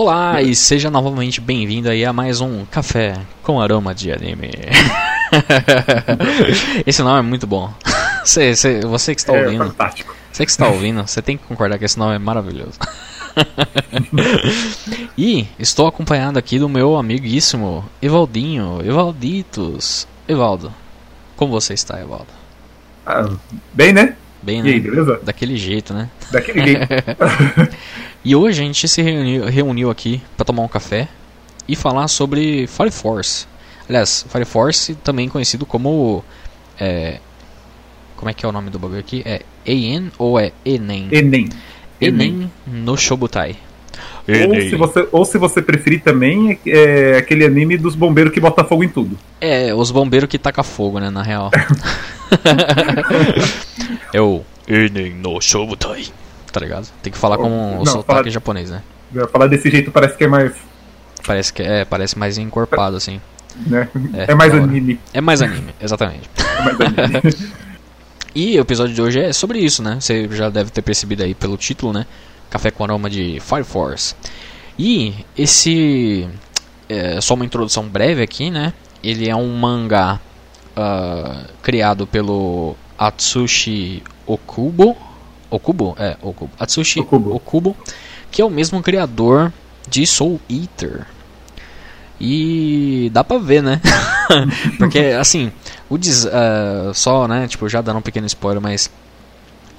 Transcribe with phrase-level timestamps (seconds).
[0.00, 4.48] Olá e seja novamente bem-vindo aí a mais um Café com Aroma de Anime.
[6.86, 7.74] esse nome é muito bom.
[8.24, 10.14] Você, você, você que está É ouvindo, fantástico.
[10.32, 12.78] você que está ouvindo, você tem que concordar que esse nome é maravilhoso.
[15.18, 20.06] e estou acompanhado aqui do meu amiguíssimo Evaldinho, Evalditos.
[20.28, 20.72] Evaldo,
[21.36, 22.28] como você está, Evaldo?
[23.04, 23.28] Ah,
[23.74, 24.14] bem, né?
[24.42, 24.90] Bem, E aí, né?
[24.90, 25.20] beleza?
[25.24, 26.08] Daquele jeito, né?
[26.30, 26.86] Daquele jeito.
[28.24, 31.08] E hoje a gente se reuniu, reuniu aqui para tomar um café
[31.68, 33.46] e falar sobre Fire Force.
[33.88, 36.24] Aliás, Fire Force também conhecido como.
[36.78, 37.18] É,
[38.16, 39.22] como é que é o nome do bagulho aqui?
[39.24, 41.08] É EN ou é Enem?
[41.12, 41.48] Enem.
[42.00, 43.56] Enem no Shobutai.
[44.28, 48.62] Ou se, você, ou se você preferir também, é aquele anime dos bombeiros que bota
[48.62, 49.18] fogo em tudo.
[49.40, 51.50] É, os bombeiros que taca fogo, né, na real.
[54.12, 56.04] é o Enem no Shobutai.
[56.52, 56.88] Tá ligado?
[57.02, 58.82] Tem que falar com o Não, sotaque fala- japonês, né?
[59.32, 60.52] Falar desse jeito parece que é mais.
[61.26, 63.20] Parece que é, parece mais encorpado assim.
[63.66, 63.88] Né?
[64.14, 65.00] É, É, mais anime.
[65.12, 66.28] É mais anime, exatamente.
[66.36, 67.58] É mais anime.
[68.34, 69.96] E o episódio de hoje é sobre isso, né?
[70.00, 72.06] Você já deve ter percebido aí pelo título, né?
[72.50, 74.14] Café com aroma de Fire Force.
[74.78, 76.28] E esse
[76.88, 78.72] é só uma introdução breve aqui, né?
[79.02, 80.20] Ele é um mangá
[80.76, 84.96] ah, criado pelo Atsushi Okubo.
[85.50, 85.96] Okubo?
[85.98, 86.50] É, Okubo.
[86.58, 87.34] Atsushi Okubo.
[87.34, 87.76] Okubo,
[88.30, 89.52] que é o mesmo criador
[89.88, 91.06] de Soul Eater.
[92.20, 93.80] E dá pra ver, né?
[94.76, 95.52] Porque, assim,
[95.88, 98.90] o des ah, só, né, tipo, já dando um pequeno spoiler, mas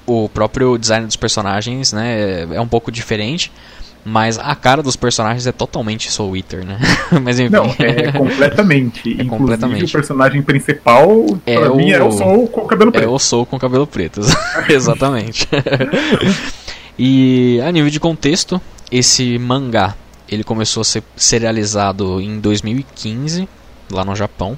[0.06, 3.52] o próprio design dos personagens, né, é um pouco diferente,
[4.06, 6.80] mas a cara dos personagens é totalmente Soul Eater, né?
[7.22, 7.52] mas enfim.
[7.52, 9.00] Não, é completamente.
[9.12, 9.84] Inclusive, completamente.
[9.86, 13.12] o personagem principal, É pra mim, o- é o Sol com o cabelo É preto.
[13.12, 14.22] o Soul com cabelo preto,
[14.70, 15.48] exatamente.
[16.98, 19.96] e a nível de contexto, esse mangá
[20.28, 23.48] ele começou a ser serializado em 2015
[23.92, 24.58] lá no Japão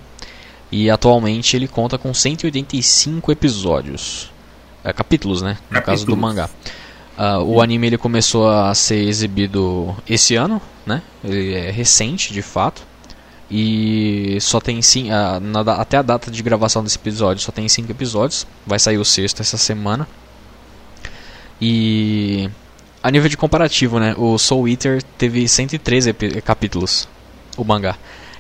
[0.72, 4.32] e atualmente ele conta com 185 episódios,
[4.84, 5.58] É, capítulos, né?
[5.70, 6.20] No caso do Capítulos.
[6.20, 6.50] mangá.
[7.18, 11.02] Ah, o anime ele começou a ser exibido esse ano, né?
[11.24, 12.84] Ele é recente, de fato.
[13.50, 17.68] E só tem sim, ah, na até a data de gravação desse episódio só tem
[17.68, 18.48] cinco episódios.
[18.66, 20.08] Vai sair o sexto essa semana.
[21.60, 22.50] E
[23.04, 24.16] a nível de comparativo, né?
[24.18, 27.08] O Soul Eater teve 113 epi- capítulos,
[27.58, 27.96] o mangá.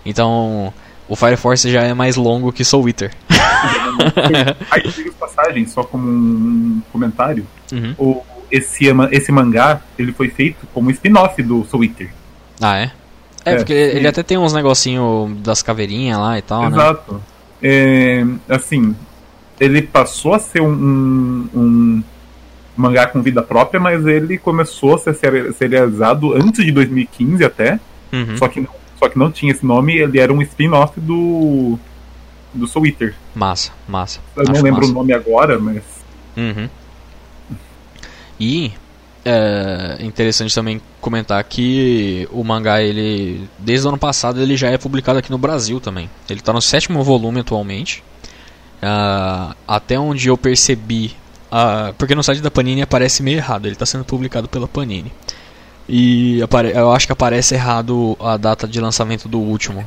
[0.05, 0.73] Então,
[1.07, 3.11] o Fire Force já é mais longo que Soul Eater.
[4.71, 7.45] Aí, diga passagem, só como um comentário.
[7.71, 7.95] Uhum.
[7.97, 12.09] O, esse, esse mangá, ele foi feito como spin-off do Soul Eater.
[12.59, 12.91] Ah, é?
[13.45, 16.67] É, É, porque ele, ele até tem uns negocinho das caveirinhas lá e tal, né?
[16.77, 17.21] Exato.
[17.63, 18.95] É, assim,
[19.59, 22.03] ele passou a ser um, um, um
[22.77, 27.79] mangá com vida própria, mas ele começou a ser seri- serializado antes de 2015 até,
[28.13, 28.35] Uhum.
[28.37, 28.69] só, que não,
[28.99, 31.79] só que não tinha esse nome, ele era um spin-off do,
[32.53, 33.15] do Soul Eater.
[33.33, 34.19] Massa, massa.
[34.35, 34.91] Eu não Acho lembro massa.
[34.91, 35.81] o nome agora, mas
[36.35, 36.69] Uhum.
[38.41, 38.73] E
[39.23, 44.79] é interessante também comentar que o mangá, ele desde o ano passado, ele já é
[44.79, 46.09] publicado aqui no Brasil também.
[46.27, 48.03] Ele está no sétimo volume atualmente.
[48.81, 51.15] Ah, até onde eu percebi,
[51.51, 53.67] ah, porque no site da Panini aparece meio errado.
[53.67, 55.11] Ele está sendo publicado pela Panini.
[55.87, 56.39] E
[56.73, 59.85] eu acho que aparece errado a data de lançamento do último.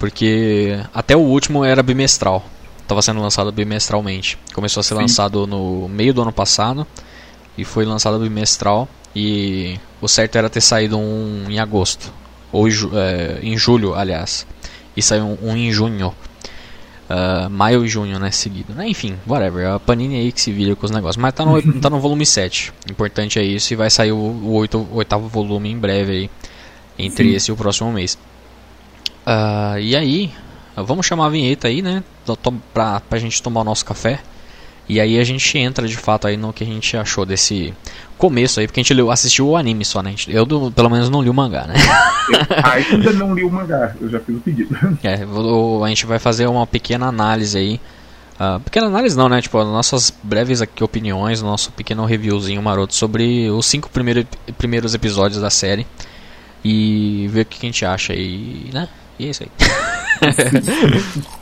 [0.00, 2.44] Porque até o último era bimestral.
[2.80, 4.36] Estava sendo lançado bimestralmente.
[4.52, 5.02] Começou a ser Sim.
[5.02, 6.84] lançado no meio do ano passado.
[7.56, 8.88] E foi lançado bimestral.
[9.14, 12.12] E o certo era ter saído um em agosto.
[12.50, 14.46] Ou é, em julho, aliás.
[14.96, 16.14] E saiu um, um em junho.
[17.08, 18.30] Ah, maio e junho, né?
[18.30, 18.72] Seguido.
[18.74, 19.66] Né, Enfim, whatever.
[19.70, 21.16] A Panini aí que se vira com os negócios.
[21.20, 22.72] Mas tá no, tá no volume 7.
[22.90, 23.72] Importante é isso.
[23.72, 26.30] E vai sair o, o oito- o oitavo volume em breve aí.
[26.98, 27.34] Entre Sim.
[27.36, 28.16] esse e o próximo mês.
[29.26, 30.30] Ah, e aí,
[30.76, 32.02] vamos chamar a vinheta aí, né?
[32.72, 34.20] Pra, pra gente tomar o nosso café.
[34.88, 37.72] E aí a gente entra de fato aí no que a gente achou desse
[38.18, 40.14] começo aí, porque a gente leu, assistiu o anime só, né?
[40.28, 41.74] Eu, do- pelo menos, não li o mangá, né?
[42.90, 44.76] eu ainda não li o mangá, eu já fiz o pedido.
[45.02, 47.80] É, vou- a gente vai fazer uma pequena análise aí.
[48.38, 49.40] Ah, pequena análise não, né?
[49.40, 54.26] Tipo, as nossas breves aqui opiniões, nosso pequeno reviewzinho maroto sobre os cinco primeiro,
[54.58, 55.86] primeiros episódios da série.
[56.64, 58.88] E ver o que a gente acha aí, né?
[59.18, 59.50] E é isso aí.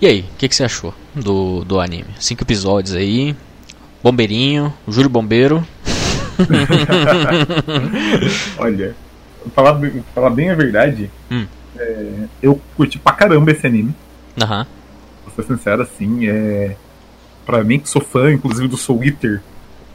[0.00, 2.06] E aí, o que, que você achou do, do anime?
[2.18, 3.36] Cinco episódios aí,
[4.02, 5.66] Bombeirinho, Júlio Bombeiro.
[8.58, 8.94] Olha,
[9.54, 9.78] falar,
[10.14, 11.46] falar bem a verdade, Hum.
[11.78, 12.06] é,
[12.42, 13.94] eu curti pra caramba esse anime.
[14.40, 14.66] Aham.
[15.26, 16.76] Vou ser sincero, assim, é.
[17.44, 19.42] Pra mim, que sou fã, inclusive, do Soul Eater,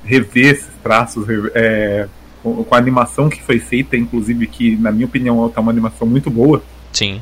[0.03, 2.07] rever esses traços, rever- é,
[2.43, 6.07] com com a animação que foi feita, inclusive, que, na minha opinião, tá uma animação
[6.07, 6.61] muito boa.
[6.93, 7.21] Sim.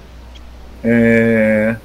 [0.84, 1.78] É.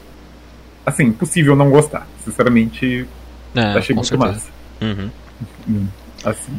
[0.88, 2.06] Assim, impossível não gostar.
[2.24, 3.06] Sinceramente,
[3.54, 4.32] É, achei muito certeza.
[4.32, 4.46] massa.
[4.80, 5.10] Uhum.
[5.68, 5.86] Hum,
[6.24, 6.52] Assim.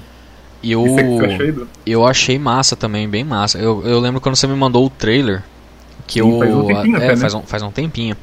[0.61, 3.57] E eu, é achou, eu achei massa também, bem massa.
[3.57, 5.41] Eu, eu lembro quando você me mandou o trailer,
[6.05, 6.39] que Sim, eu.
[6.39, 7.17] faz um tempinho é, até, né?
[7.17, 8.17] faz, um, faz um tempinho.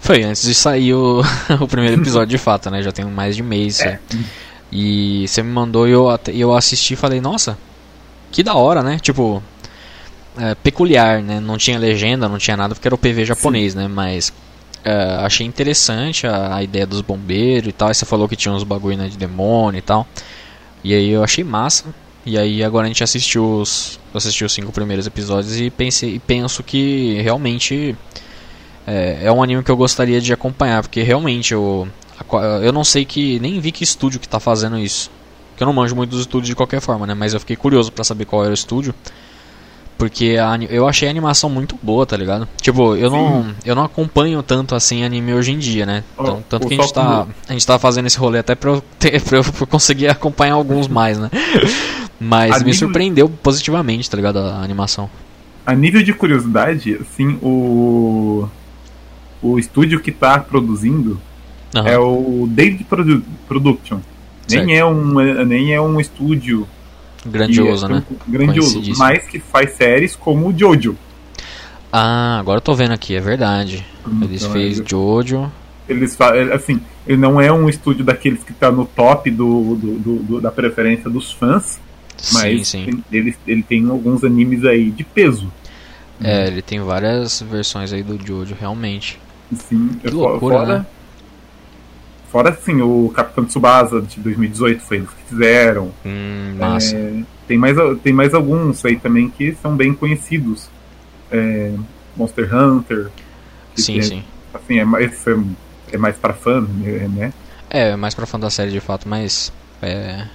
[0.00, 1.22] Foi antes de sair o,
[1.60, 2.82] o primeiro episódio de fato, né?
[2.82, 3.80] Já tem mais de mês.
[3.80, 3.92] É.
[3.92, 4.00] né?
[4.72, 7.56] E você me mandou e eu, eu assisti e falei, nossa,
[8.32, 8.98] que da hora, né?
[8.98, 9.42] Tipo,
[10.38, 11.38] é, peculiar, né?
[11.38, 13.86] Não tinha legenda, não tinha nada, porque era o PV japonês, né?
[13.88, 14.32] Mas
[14.84, 17.88] é, achei interessante a, a ideia dos bombeiros e tal.
[17.88, 20.06] Aí você falou que tinha uns bagulho né, de demônio e tal.
[20.84, 21.86] E aí eu achei massa.
[22.26, 26.18] E aí agora a gente assistiu os, assistiu os cinco primeiros episódios e pensei e
[26.18, 27.96] penso que realmente
[28.86, 31.86] é, é um anime que eu gostaria de acompanhar, porque realmente eu,
[32.62, 35.10] eu não sei que nem vi que estúdio que tá fazendo isso.
[35.56, 37.14] Que eu não manjo muito dos estúdios de qualquer forma, né?
[37.14, 38.94] Mas eu fiquei curioso pra saber qual era o estúdio.
[39.96, 42.48] Porque a eu achei a animação muito boa, tá ligado?
[42.60, 46.02] Tipo, eu não, eu não acompanho tanto assim anime hoje em dia, né?
[46.18, 48.82] Então, tanto que a gente, tá, a gente tá fazendo esse rolê até pra eu,
[48.98, 51.30] ter, pra eu conseguir acompanhar alguns mais, né?
[52.18, 54.38] Mas A me surpreendeu positivamente, tá ligado?
[54.38, 55.10] A animação.
[55.66, 58.48] A nível de curiosidade, assim, o.
[59.42, 61.20] O estúdio que tá produzindo
[61.74, 61.88] Aham.
[61.88, 63.98] é o David Produ Production.
[64.46, 64.66] Certo.
[64.66, 66.66] Nem é, um, nem é um estúdio
[67.26, 68.02] Grandioso, é né?
[68.28, 70.96] grandioso, mas que faz séries como o Jojo.
[71.92, 73.84] Ah, agora eu tô vendo aqui, é verdade.
[74.22, 75.50] Eles Então, fez ele- Jojo.
[75.88, 79.98] Eles é, assim, ele não é um estúdio daqueles que tá no top do, do-
[79.98, 81.78] do- do- da preferência dos fãs,
[82.32, 83.04] mas sim, sim.
[83.12, 85.52] Ele, ele tem alguns animes aí de peso.
[86.22, 89.20] É, ele tem várias versões aí do Jojo, realmente.
[89.54, 90.86] Sim, Que fo- loucura, fora, né?
[92.34, 95.92] Fora assim, o Capitão Tsubasa de 2018 foi eles que fizeram.
[96.04, 96.96] Hum, massa.
[96.96, 100.68] É, tem, mais, tem mais alguns aí também que são bem conhecidos.
[101.30, 101.72] É,
[102.16, 103.06] Monster Hunter.
[103.76, 104.24] sim, é, sim.
[104.52, 105.36] Assim, é mais, é,
[105.92, 107.32] é mais pra fã, né?
[107.70, 109.52] É, mais pra fã da série de fato, mas.
[109.80, 110.26] É.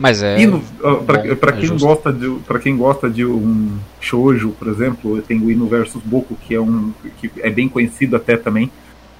[0.00, 0.40] Mas é.
[0.40, 0.60] E no,
[1.06, 1.86] pra, bom, pra é quem justo.
[1.86, 6.34] gosta de, pra quem gosta de um shoujo, por exemplo, tem o Inu versus Boku,
[6.34, 8.68] que é um que é bem conhecido até também.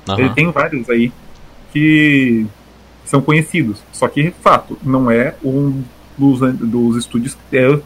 [0.08, 0.18] Aham.
[0.18, 1.12] Ele tem vários aí
[1.72, 2.46] que
[3.04, 3.78] são conhecidos.
[3.92, 5.82] Só que, fato, não é um
[6.16, 7.78] dos, dos estúdios que é,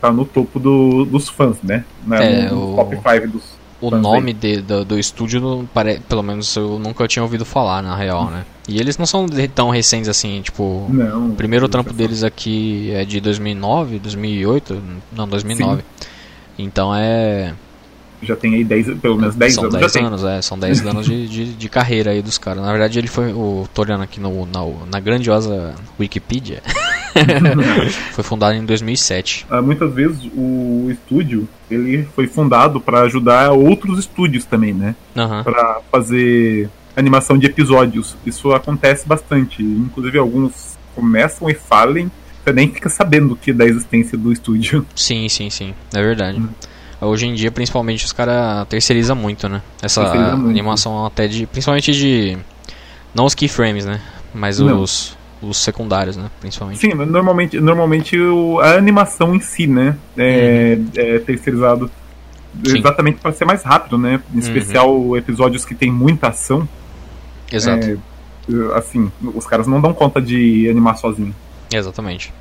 [0.00, 1.84] tá no topo do- dos fãs, né?
[2.06, 3.60] Não É, é, no o- top 5 dos.
[3.82, 5.64] O nome de- do, do estúdio, não
[6.06, 8.44] pelo menos eu nunca tinha ouvido falar, na real, né?
[8.68, 9.24] E eles não são
[9.54, 10.86] tão recentes assim, tipo.
[10.90, 11.30] Não.
[11.30, 14.82] O primeiro eles trampo deles aqui é de 2009, 2008?
[15.16, 15.82] Não, 2009.
[16.58, 17.54] Então é.
[18.22, 19.74] Já tem aí 10, pelo menos 10 são anos.
[19.74, 20.06] 10 já tem.
[20.06, 20.42] anos, é.
[20.42, 22.62] São 10 anos de, de, de carreira aí dos caras.
[22.62, 23.32] Na verdade, ele foi.
[23.32, 26.62] O, tô olhando aqui no, na, na grandiosa Wikipedia.
[28.12, 29.46] foi fundado em 2007.
[29.50, 34.94] Ah, muitas vezes o estúdio ele foi fundado para ajudar outros estúdios também, né?
[35.16, 35.42] Aham.
[35.42, 38.16] Para fazer animação de episódios.
[38.24, 39.62] Isso acontece bastante.
[39.62, 42.10] Inclusive alguns começam e falem,
[42.44, 44.84] você nem fica sabendo que da existência do estúdio.
[44.94, 45.74] Sim, sim, sim.
[45.94, 46.38] É verdade.
[46.38, 46.48] Hum.
[47.00, 49.62] Hoje em dia, principalmente, os caras terceirizam muito, né?
[49.82, 50.02] Essa
[50.36, 50.50] muito.
[50.50, 51.46] animação até de.
[51.46, 52.36] Principalmente de.
[53.14, 54.00] Não os keyframes, né?
[54.34, 54.80] Mas Não.
[54.82, 55.18] os.
[55.42, 56.30] Os secundários, né?
[56.38, 56.78] Principalmente.
[56.80, 61.90] Sim, normalmente, normalmente o- a animação em si, né, é, é terceirizado Uhum.
[62.66, 62.72] Sim.
[62.72, 62.78] Uhum.
[62.78, 64.20] exatamente para ser mais rápido, né?
[64.34, 66.68] Em especial episódios que tem muita ação.
[67.50, 67.86] Exato.
[67.86, 67.96] É,
[68.76, 71.34] assim, os caras não dão conta de animar sozinho.
[71.72, 72.34] Exatamente.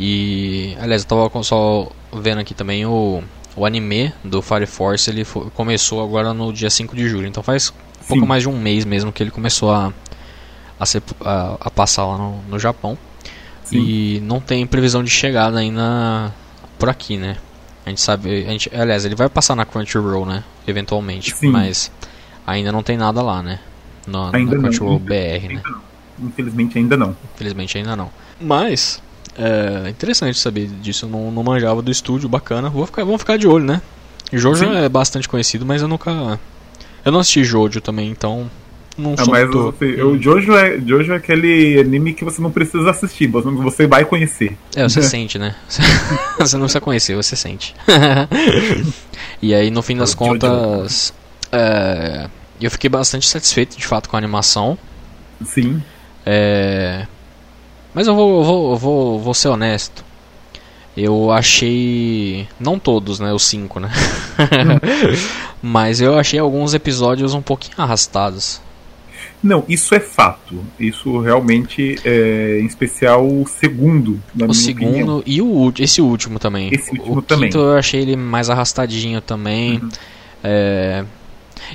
[0.00, 3.22] E, aliás, eu tava só vendo aqui também o,
[3.56, 7.70] o anime do Fire Force, ele começou agora no dia 5 de julho, então faz
[8.02, 8.28] um pouco Sim.
[8.28, 9.92] mais de um mês mesmo que ele começou a,
[10.78, 12.96] a, ser- a- a passar lá no, no Japão.
[13.64, 13.78] Sim.
[13.80, 16.32] E não tem previsão de chegada ainda
[16.78, 17.36] por aqui, né?
[17.84, 20.44] A gente sabe, a gente, aliás, ele vai passar na Crunchyroll, né?
[20.68, 21.48] Eventualmente, Sim.
[21.50, 21.90] mas
[22.46, 23.58] ainda não tem nada lá, né?
[24.06, 24.62] Na, na Ainda não.
[24.62, 25.62] Crunchyroll BR, né?
[26.20, 27.16] Infelizmente ainda não.
[27.34, 28.10] Infelizmente ainda não.
[28.40, 29.02] Mas,
[29.36, 31.06] é interessante saber disso.
[31.06, 32.68] Eu não, não manjava do estúdio, bacana.
[32.70, 33.82] Vou ficar, vamos ficar de olho, né?
[34.32, 34.76] Jojo Sim.
[34.76, 36.38] é bastante conhecido, mas eu nunca.
[37.04, 38.50] Eu não assisti Jojo também, então.
[38.98, 42.40] Não Ah, sou mas muito- você- o Jojo é, Jojo é aquele anime que você
[42.40, 44.56] não precisa assistir, você, você vai conhecer.
[44.74, 45.54] É, você sente, né?
[46.40, 47.74] você não precisa conhecer, você sente.
[49.42, 50.18] e aí, no fim das Jojo.
[50.18, 51.12] contas,
[51.52, 52.28] é,
[52.60, 54.78] eu fiquei bastante satisfeito de fato com a animação.
[55.44, 55.82] Sim.
[56.24, 57.06] É,
[57.96, 60.04] mas eu vou, eu vou, eu vou, vou ser honesto.
[60.94, 62.46] Eu achei.
[62.60, 63.32] Não todos, né?
[63.32, 63.90] Os cinco, né?
[65.62, 68.60] Mas eu achei alguns episódios um pouquinho arrastados.
[69.42, 70.62] Não, isso é fato.
[70.78, 75.22] Isso realmente é, em especial o segundo, na o minha segundo opinião.
[75.24, 76.68] e o esse último também.
[76.74, 77.48] Esse último o também.
[77.48, 79.78] quinto eu achei ele mais arrastadinho também.
[79.78, 79.88] Uhum.
[80.44, 81.04] É,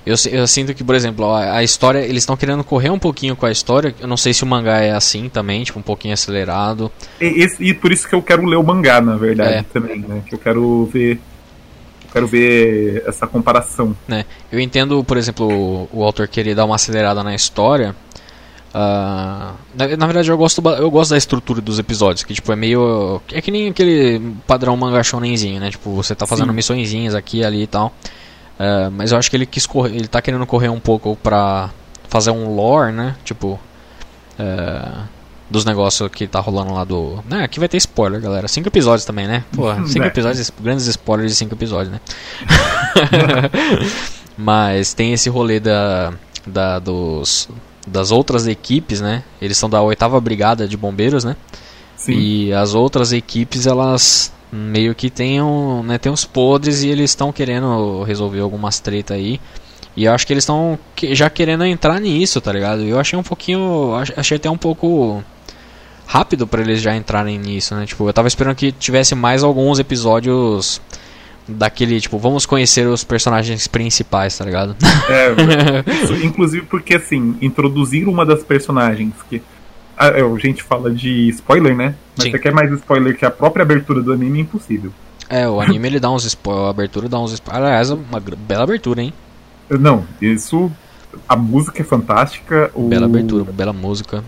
[0.06, 3.36] eu, eu sinto que, por exemplo, a, a história, eles estão querendo correr um pouquinho
[3.36, 3.94] com a história.
[4.00, 6.92] Eu não sei se o mangá é assim também, tipo, um pouquinho acelerado.
[7.20, 9.64] E, esse- e por isso que eu quero ler o mangá, na verdade, É.
[9.64, 10.22] também, né?
[10.28, 11.20] Que eu quero ver.
[12.14, 13.96] Quero ver essa comparação.
[14.08, 14.26] né?
[14.52, 17.96] Eu entendo, por exemplo, o, autor querer dar uma acelerada na história.
[18.74, 22.56] ah, na, na verdade, eu gosto, eu gosto da estrutura dos episódios, que tipo é
[22.56, 23.22] meio.
[23.32, 25.70] É que nem aquele padrão manga shonenzinho, né?
[25.72, 26.56] Tipo, você tá fazendo Sim.
[26.56, 27.94] missõezinhas aqui ali e tal.
[28.63, 31.70] Ah, mas eu acho que ele quis correr, ele tá querendo correr um pouco pra
[32.10, 33.15] fazer um lore, né?
[33.25, 33.60] Tipo.
[34.38, 35.06] ah,
[35.50, 37.22] dos negócios que tá rolando lá do.
[37.30, 38.48] Né, aqui vai ter spoiler, galera.
[38.48, 39.44] Cinco episódios também, né?
[39.53, 40.08] Pô, cinco É.
[40.08, 42.00] episódios, grandes spoilers de cinco episódios, né?
[44.38, 46.13] Mas tem esse rolê da,
[46.48, 47.50] da dos,
[47.86, 49.24] das outras equipes, né?
[49.41, 51.36] Eles são da oitava brigada de bombeiros, né?
[51.98, 52.13] Sim.
[52.13, 57.12] E as outras equipes, elas meio que tem, um, né, tem uns podres e eles
[57.12, 59.39] estão querendo resolver algumas treta aí.
[59.96, 60.77] E eu acho que eles estão
[61.12, 62.81] já querendo entrar nisso, tá ligado?
[62.84, 63.93] Eu achei um pouquinho.
[63.96, 65.22] ach- Achei até um pouco
[66.08, 67.86] rápido pra eles já entrarem nisso, né?
[67.86, 70.81] Tipo, eu tava esperando que tivesse mais alguns episódios
[71.48, 74.75] daquele, tipo, vamos conhecer os personagens principais, tá ligado?
[75.10, 79.41] É, isso, inclusive porque, assim, introduzir uma das personagens que.
[80.03, 81.93] Ah, é, a gente fala de spoiler, né?
[82.17, 82.31] Mas Sim.
[82.31, 84.91] você quer mais spoiler que a própria abertura do anime é impossível.
[85.29, 87.65] É, o anime ele dá uns spoilers, a abertura dá uns spoilers.
[87.67, 89.13] Aliás, é uma bela abertura, hein?
[89.70, 90.72] Não, isso.
[91.29, 94.24] A música é fantástica, o, Bela abertura, bela música,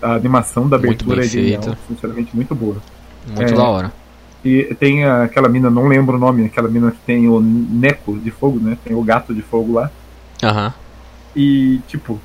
[0.00, 1.78] a animação da abertura é genial, feita.
[1.88, 2.76] sinceramente muito boa.
[3.26, 3.56] muito É.
[3.56, 3.92] da hora.
[4.44, 8.30] E tem aquela mina, não lembro o nome, aquela mina que tem o Neco de
[8.30, 8.78] fogo, né?
[8.84, 9.90] Tem o gato de fogo lá.
[10.44, 10.72] Aham.
[11.34, 12.20] E, tipo,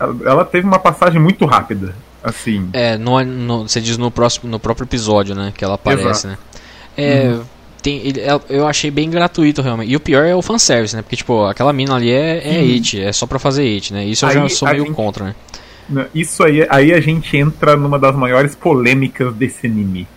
[0.00, 1.94] ela, ela teve uma passagem muito rápida.
[2.24, 5.52] Assim, É, no, no- você diz no, próximo, no próprio episódio, né?
[5.54, 6.28] Que ela aparece, Exato.
[6.28, 6.38] né?
[6.96, 7.28] É.
[7.28, 7.42] Uhum.
[7.82, 9.92] Tem, ele- é- eu achei bem gratuito realmente.
[9.92, 11.02] E o pior é o fanservice, né?
[11.02, 14.06] Porque, tipo, aquela mina ali é, é it, é só pra fazer it, né?
[14.06, 15.36] Isso eu já sou meio gente- contra,
[15.86, 20.08] né, isso aí, aí a gente entra numa das maiores polêmicas desse anime.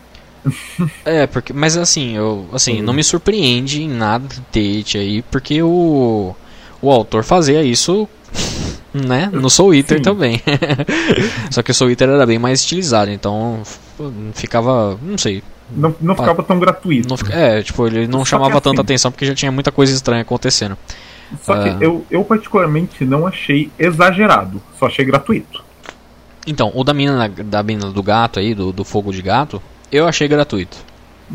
[1.03, 2.83] É, porque, mas assim, eu, assim, Uhum.
[2.83, 6.33] não me surpreende em nada ter it aí, porque o,
[6.81, 8.07] o autor fazia isso,
[9.05, 10.03] né, no Soul Eater Sim.
[10.03, 10.41] também.
[11.51, 13.61] Só que o Soul Eater era bem mais estilizado, então
[14.33, 17.07] ficava, não sei, Não, não ficava tão gratuito.
[17.09, 19.93] não é, tipo, ele não Só chamava tanta assim- atenção porque já tinha muita coisa
[19.93, 20.77] estranha acontecendo.
[21.41, 21.63] Só Ah.
[21.75, 25.63] que eu, eu particularmente não achei exagerado, só achei gratuito.
[26.45, 29.61] Então, o da mina, da mina do gato aí, do, do fogo de gato,
[29.91, 30.77] eu achei gratuito.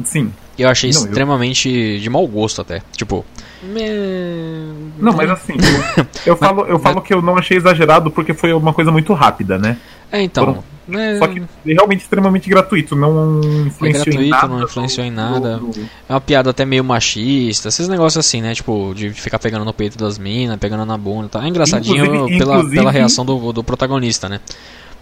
[0.05, 0.33] Sim.
[0.59, 2.83] Eu achei Não, eu- extremamente de mau gosto até.
[2.97, 3.25] Tipo.
[4.99, 5.55] Não, mas assim,
[5.97, 9.13] eu, eu falo, eu falo que eu não achei exagerado porque foi uma coisa muito
[9.13, 9.77] rápida, né?
[10.11, 10.45] É, então.
[10.47, 14.49] Foram- né, Só que é realmente extremamente gratuito, não influenciou em gratuito, nada.
[14.49, 15.57] não influenciou em nada.
[15.59, 15.71] no-
[16.09, 18.53] É uma piada até meio machista, esses negócios assim, né?
[18.53, 21.43] Tipo, de ficar pegando no peito das minas, pegando na bunda e tal.
[21.43, 24.41] É engraçadinho Inclusive- pela, inclusive- pela reação do, do protagonista, né?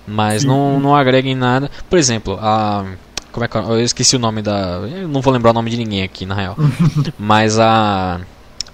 [0.06, 0.49] Mas Sim.
[0.49, 1.70] não, não agrega em nada.
[1.88, 2.85] Por exemplo, a.
[3.32, 3.60] Como é que é?
[3.60, 4.80] eu esqueci o nome da.
[4.92, 6.56] Eu não vou lembrar o nome de ninguém aqui, na real.
[7.18, 8.20] Mas a.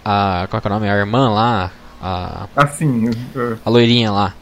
[0.04, 0.46] A.
[0.48, 0.88] Qual é que é o nome?
[0.88, 1.70] A irmã lá.
[2.02, 4.34] A, Assim, uh, a loirinha lá.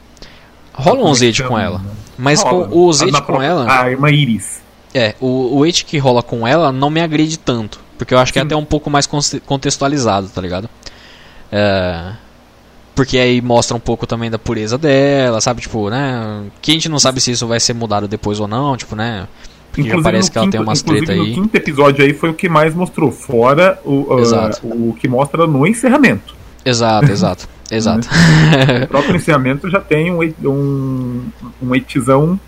[0.72, 1.80] Rola um zete com ela.
[2.18, 2.68] Mas rola.
[2.72, 3.80] o zete com própria- ela.
[3.82, 4.62] A irmã Iris.
[4.92, 7.80] É, o, o que rola com ela não me agride tanto.
[7.98, 10.68] Porque eu acho que é até um pouco mais conte- contextualizado, tá ligado?
[11.50, 12.12] É,
[12.94, 15.60] porque aí mostra um pouco também da pureza dela, sabe?
[15.62, 16.44] Tipo, né?
[16.60, 19.26] Que a gente não sabe se isso vai ser mudado depois ou não, tipo, né?
[19.74, 21.34] Porque já parece que ela tem quinto- umas inclusive treta aí.
[21.34, 25.66] quinto episódio aí foi o que mais mostrou, fora o, uh, o que mostra no
[25.66, 26.34] encerramento.
[26.64, 28.08] Exato, exato, exato.
[28.84, 31.20] O próprio encerramento já tem um, um,
[31.62, 32.38] um etizão.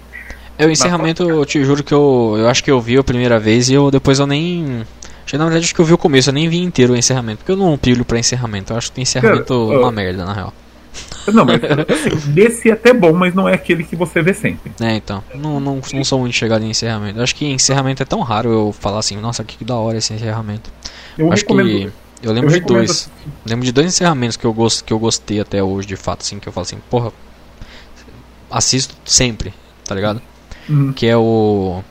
[0.58, 3.38] É, o encerramento, eu te juro que eu, eu acho que eu vi a primeira
[3.38, 4.84] vez e eu depois eu nem.
[5.32, 7.50] Na verdade, acho que eu vi o começo, eu nem vi inteiro o encerramento, porque
[7.52, 8.72] eu não pilho pra encerramento.
[8.72, 9.90] Eu acho que encerramento Cara, é uma ó.
[9.90, 10.54] merda, na real.
[11.32, 14.72] Não, mas assim, desse é até bom, mas não é aquele que você vê sempre.
[14.80, 15.22] É, então.
[15.34, 17.18] Não, não, não sou muito chegado em encerramento.
[17.18, 20.12] Eu acho que encerramento é tão raro eu falar assim, nossa, que da hora esse
[20.12, 20.70] encerramento.
[21.16, 21.90] Eu acho recomendo.
[21.90, 21.92] que.
[22.22, 23.10] Eu lembro eu de dois.
[23.44, 26.38] Lembro de dois encerramentos que eu, gosto, que eu gostei até hoje, de fato, assim,
[26.38, 27.12] que eu falo assim, porra.
[28.50, 29.52] Assisto sempre,
[29.84, 30.22] tá ligado?
[30.68, 30.92] Uhum.
[30.92, 31.82] Que é o.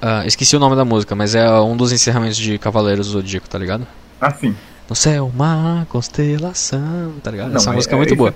[0.00, 3.48] ah, esqueci o nome da música, mas é um dos encerramentos de Cavaleiros do Zodíaco,
[3.48, 3.86] tá ligado?
[4.20, 4.54] Assim.
[4.92, 7.56] No céu, uma constelação, tá ligado?
[7.56, 8.34] Essa não, música é, muito esse boa.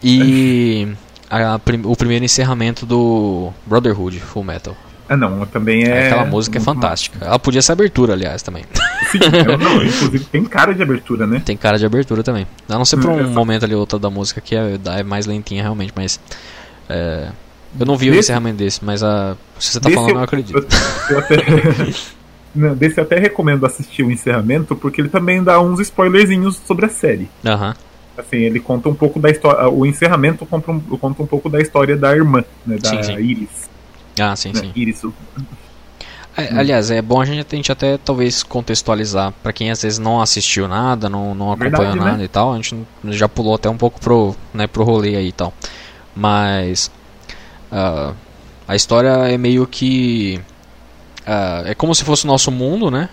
[0.00, 0.86] E
[1.28, 4.76] a prim- o primeiro encerramento do Brotherhood Full Metal.
[5.08, 6.06] Ah, não, também é.
[6.06, 7.18] Aquela música é fantástica.
[7.24, 8.62] Ela podia ser abertura, aliás, também.
[9.10, 11.42] Sim, eu não, inclusive tem cara de abertura, né?
[11.44, 12.46] Tem cara de abertura também.
[12.68, 15.26] A não ser por um Hum, momento ali outra da música que é, é mais
[15.26, 16.20] lentinha realmente, mas.
[16.88, 17.26] é,
[17.80, 20.22] eu não vi o encerramento desse, mas a, se você tá Desse falando, eu eu-
[20.22, 20.56] acredito.
[21.10, 21.36] Eu, eu até.
[22.54, 26.88] Desse eu até recomendo assistir o encerramento, porque ele também dá uns spoilerzinhos sobre a
[26.88, 27.30] série.
[27.44, 27.74] Aham.
[28.16, 29.68] Assim, ele conta um pouco da história.
[29.70, 32.76] O encerramento conta um, conta um pouco da história da irmã, né?
[32.76, 33.14] Da Sim, sim.
[33.14, 33.70] Iris.
[34.20, 34.72] Ah, sim, né, sim.
[34.74, 35.02] Iris.
[36.36, 39.98] É, aliás, é bom a gente, a gente até talvez contextualizar pra quem às vezes
[39.98, 42.10] não assistiu nada, não, não acompanhou Verdade, né?
[42.12, 42.52] nada e tal.
[42.52, 45.52] A gente já pulou até um pouco pro, né, pro rolê aí e tal.
[46.14, 46.90] Mas
[47.70, 48.12] ah,
[48.68, 50.40] a história é meio que
[51.26, 53.08] ah, é como se fosse o nosso mundo, né?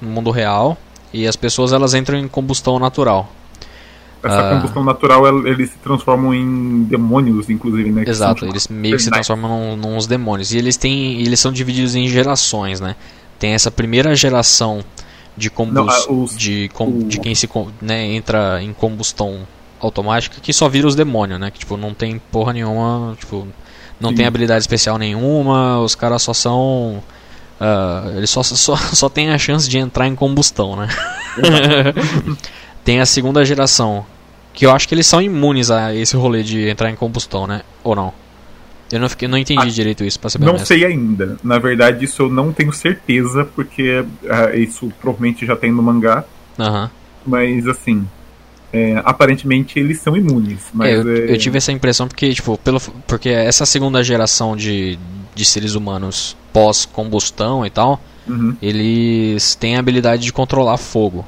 [0.00, 0.76] No mundo real.
[1.12, 3.30] E as pessoas elas entram em combustão natural.
[4.22, 4.54] Essa Ah.
[4.56, 8.04] combustão natural, eles se transformam em demônios, inclusive, né?
[8.06, 10.52] Exato, eles meio que se transformam num, nos demônios.
[10.52, 11.20] E eles têm.
[11.22, 12.96] Eles são divididos em gerações, né?
[13.38, 14.84] Tem essa primeira geração
[15.36, 17.48] de combus, Não, ah, os- de, com- o- de quem se
[17.80, 19.40] né, entra em combustão
[19.80, 21.50] automática que só vira os demônios, né?
[21.50, 23.48] Que tipo, não tem porra nenhuma, tipo,
[23.98, 24.16] não Sim.
[24.16, 27.02] tem habilidade especial nenhuma, os caras só são.
[27.60, 30.88] Ah, eles só, só, só tem a chance de entrar em combustão, né?
[32.84, 34.04] tem a segunda geração.
[34.52, 37.62] Que eu acho que eles são imunes a esse rolê de entrar em combustão, né?
[37.84, 38.12] Ou não?
[38.90, 40.66] Eu não, fiquei, não entendi Ah, direito isso, pra ser bem Não honesto.
[40.66, 41.38] sei ainda.
[41.44, 46.24] Na verdade, isso eu não tenho certeza, porque ah, isso provavelmente já tem no mangá.
[46.58, 46.90] Aham.
[47.24, 48.04] Mas assim.
[48.72, 50.58] é, aparentemente eles são imunes.
[50.74, 54.56] Mas É, eu, é, eu tive essa impressão porque, tipo, pelo, porque essa segunda geração
[54.56, 54.98] de,
[55.40, 58.54] de seres humanos pós-combustão e tal, uhum.
[58.60, 61.24] eles têm a habilidade de controlar fogo.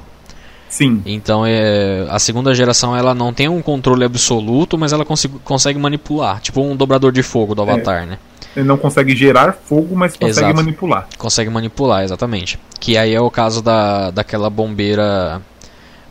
[0.69, 5.39] Sim, Então, é, a segunda geração ela não tem um controle absoluto, mas ela consigo-
[5.43, 6.41] consegue manipular.
[6.41, 7.71] Tipo um dobrador de fogo do É.
[7.71, 8.17] Avatar, né?
[8.55, 10.55] ele não consegue gerar fogo, mas consegue Exato.
[10.55, 11.07] manipular.
[11.17, 12.59] Consegue manipular, exatamente.
[12.79, 15.41] Que aí é o caso da, daquela bombeira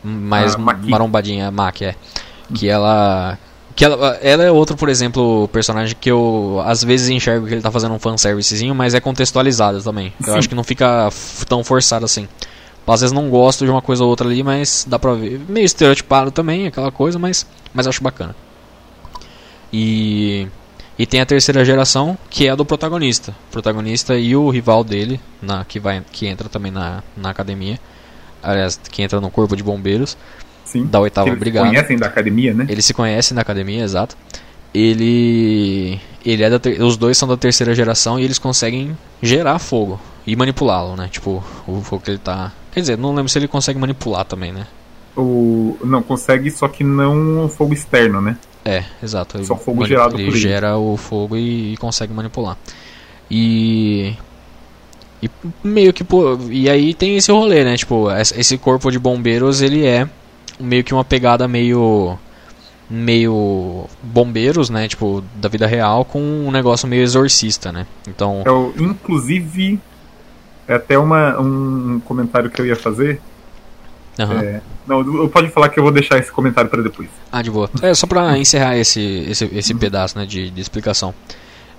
[0.02, 1.94] mais marombadinha, Maki, é.
[2.54, 3.38] Que ela.
[3.74, 7.62] Que ela, ela é outro, por exemplo, personagem que eu às vezes enxergo que ele
[7.62, 10.12] tá fazendo um fanservicezinho, mas é contextualizado também.
[10.20, 10.38] Eu Sim.
[10.38, 11.08] acho que não fica
[11.48, 12.28] tão forçado assim.
[12.86, 15.40] Às vezes não gosto de uma coisa ou outra ali, mas dá pra ver.
[15.48, 18.34] Meio estereotipado também, aquela coisa, mas, mas acho bacana.
[19.72, 20.48] E.
[20.98, 23.34] E tem a terceira geração, que é a do protagonista.
[23.48, 27.80] O protagonista e o rival dele, na, que, vai, que entra também na, na academia.
[28.42, 30.18] Aliás, que entra no corpo de bombeiros,
[30.72, 30.86] Sim.
[30.86, 31.68] da oitava eles brigada.
[31.68, 32.66] conhecem da academia, né?
[32.68, 34.16] Eles se conhecem na academia, exato.
[34.74, 36.00] Ele.
[36.24, 40.00] Ele é da ter- Os dois são da terceira geração e eles conseguem gerar fogo
[40.26, 41.08] e manipulá-lo, né?
[41.10, 42.52] Tipo, o fogo que ele tá.
[42.72, 44.66] Quer dizer, não lembro se ele consegue manipular também, né?
[45.16, 45.76] O...
[45.84, 48.36] Não, consegue, só que não o fogo externo, né?
[48.64, 49.36] É, exato.
[49.36, 50.40] Ele Só fogo gerado ele por ele.
[50.40, 52.56] gera o fogo e, e consegue manipular.
[53.30, 54.14] E
[55.22, 55.30] e
[55.62, 56.04] meio que
[56.50, 57.76] e aí tem esse rolê, né?
[57.76, 60.08] Tipo, es- esse corpo de bombeiros, ele é
[60.60, 62.18] meio que uma pegada meio
[62.90, 64.86] meio bombeiros, né?
[64.88, 67.86] Tipo, da vida real com um negócio meio exorcista, né?
[68.06, 69.80] Então, o, inclusive,
[70.68, 73.20] é até uma, um comentário que eu ia fazer.
[74.18, 74.40] aham.
[74.42, 77.08] É, não, eu- pode falar que eu vou deixar esse comentário para depois.
[77.30, 77.70] Ah, de boa.
[77.80, 81.14] É, só pra encerrar esse, esse, esse pedaço né, de, de explicação.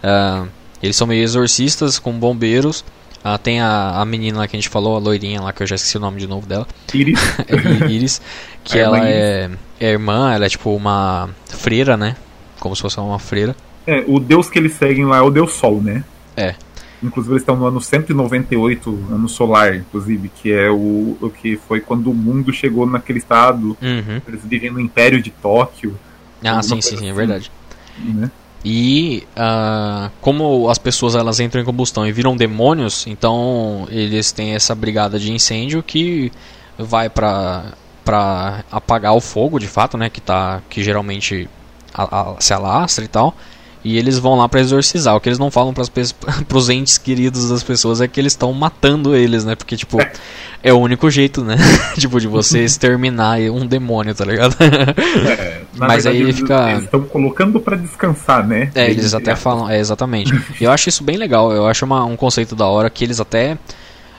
[0.01, 0.45] Ah,
[0.81, 2.83] eles são meio exorcistas com bombeiros.
[3.23, 5.67] Ah, tem a, a menina lá que a gente falou, a loirinha lá, que eu
[5.67, 6.67] já esqueci o nome de novo dela.
[6.93, 8.21] Iris, É Iris.
[8.63, 12.15] Que irmã ela é, é irmã, ela é tipo uma freira, né?
[12.59, 13.55] Como se fosse uma freira.
[13.87, 16.03] é, o deus que eles seguem lá é o deus Sol, né?
[16.35, 16.55] É.
[17.01, 21.81] Inclusive eles estão no ano 198, ano solar, inclusive, que é o, o que foi
[21.81, 23.77] quando o mundo chegou naquele estado.
[23.81, 24.21] Uhum.
[24.27, 25.97] Eles vivem no Império de Tóquio,
[26.43, 27.13] Ah, sim, sim, sim, é assim.
[27.13, 27.51] verdade.
[27.99, 28.31] né?
[28.65, 34.55] E ah, como as pessoas elas entram em combustão e viram demônios, então eles têm
[34.55, 36.31] essa brigada de incêndio que
[36.77, 37.73] vai pra,
[38.05, 40.09] pra apagar o fogo, de fato, né?
[40.09, 41.49] Que, tá, que geralmente
[41.93, 43.35] a- a- se alastra e tal.
[43.83, 45.13] E eles vão lá pra exorcizar.
[45.15, 45.83] O que eles não falam pe-
[46.47, 49.55] pros entes queridos das pessoas é que eles estão matando eles, né?
[49.55, 49.97] Porque, tipo,
[50.63, 51.57] é o único jeito, né?
[51.99, 54.55] tipo, de você exterminar um demônio, tá ligado?
[54.61, 58.71] É, Mas aí eles- fica- Eles estão colocando para descansar, né?
[58.73, 60.33] É, eles até falam, é, exatamente.
[60.61, 63.57] Eu acho isso bem legal, eu acho uma- um conceito da hora que eles até.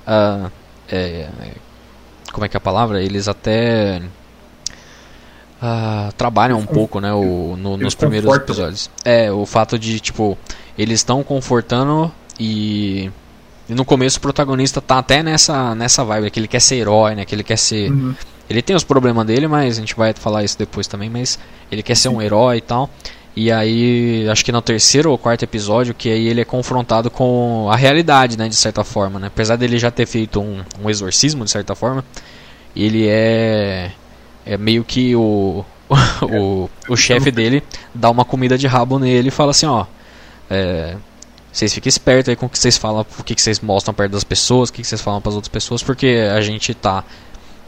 [0.07, 0.51] ah,
[0.91, 1.29] é,
[2.33, 3.01] como é que é a palavra?
[3.03, 4.03] Eles até.
[5.67, 8.91] Ah, trabalham um pouco, né, o, no- nos primeiros episódios.
[9.03, 10.37] É, o fato de, tipo,
[10.77, 13.11] eles estão confortando e.
[13.67, 17.15] e no começo o protagonista tá até nessa, nessa vibe, que ele quer ser herói,
[17.15, 17.25] né?
[17.25, 17.91] Que ele quer ser.
[17.91, 18.15] Uhum.
[18.51, 21.39] Ele tem os problemas dele, mas a gente vai falar isso depois também, mas
[21.73, 22.91] ele quer ser um herói e tal.
[23.35, 27.69] E aí, acho que no terceiro ou quarto episódio, que aí ele é confrontado com
[27.71, 29.29] a realidade, né, de certa forma, né?
[29.29, 32.05] Apesar dele já ter feito um, um exorcismo, de certa forma,
[32.77, 33.91] ele é
[34.45, 35.65] é meio que o
[36.23, 37.63] o, o chefe dele
[37.95, 39.85] dá uma comida de rabo nele e fala assim, ó,
[40.51, 40.97] é,
[41.53, 44.25] vocês fiquem espertos aí com o que vocês falam, o que vocês mostram perto das
[44.25, 47.05] pessoas, o que vocês falam para as outras pessoas, porque a gente tá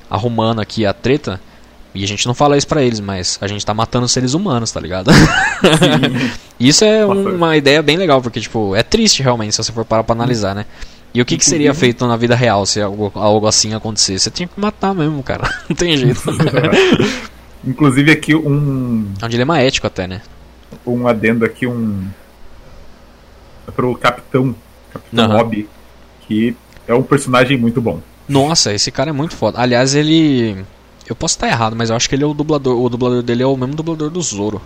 [0.09, 1.41] arrumando aqui a treta
[1.95, 4.71] e a gente não fala isso pra eles, mas a gente tá matando seres humanos,
[4.71, 5.11] tá ligado?
[6.61, 9.85] isso é um, uma ideia bem legal, porque, tipo, é triste realmente se você for
[9.85, 10.67] parar pra analisar, né?
[11.17, 14.25] E o que, que seria feito na vida real se algo, algo assim acontecesse?
[14.25, 15.51] Você tinha que matar mesmo, cara.
[15.67, 16.21] Não tem jeito.
[17.65, 19.15] Inclusive aqui um.
[19.23, 20.21] É um dilema ético até, né?
[20.87, 22.07] Um adendo aqui, um.
[23.75, 24.55] Pro Capitão.
[24.93, 25.37] Capitão uhum.
[25.39, 25.69] Hobby.
[26.29, 26.55] Que
[26.87, 28.03] é um personagem muito bom.
[28.29, 29.59] Nossa, esse cara é muito foda.
[29.59, 30.67] Aliás, ele
[31.09, 32.79] eu posso estar errado, mas eu acho que ele é o dublador.
[32.79, 34.61] O dublador dele é o mesmo dublador do Zoro.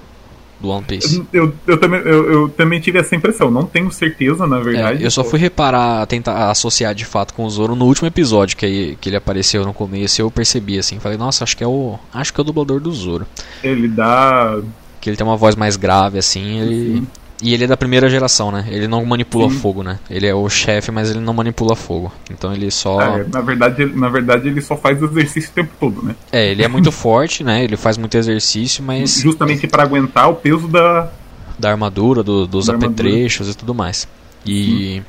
[0.61, 1.25] Do One Piece.
[1.33, 5.03] Eu, eu, também, eu, eu também tive essa impressão, não tenho certeza, na verdade.
[5.03, 8.57] É, eu só fui reparar, tentar associar de fato com o Zoro no último episódio
[8.57, 10.99] que, que ele apareceu no começo eu percebi assim.
[10.99, 11.99] Falei, nossa, acho que é o.
[12.12, 13.27] Acho que é o dublador do Zoro.
[13.62, 14.61] Ele dá.
[15.01, 16.99] Que ele tem uma voz mais grave, assim, ele.
[16.99, 17.07] Sim.
[17.42, 18.66] E ele é da primeira geração, né?
[18.68, 19.59] Ele não manipula Sim.
[19.59, 19.98] fogo, né?
[20.11, 22.12] Ele é o chefe, mas ele não manipula fogo.
[22.31, 23.00] Então ele só.
[23.00, 26.14] É, na, verdade, ele, na verdade, ele só faz exercício o tempo todo, né?
[26.31, 27.64] É, ele é muito forte, né?
[27.64, 29.20] Ele faz muito exercício, mas.
[29.20, 31.11] Justamente para aguentar o peso da.
[31.59, 33.53] Da armadura, do, dos da apetrechos armadura.
[33.53, 34.09] e tudo mais.
[34.44, 35.03] E.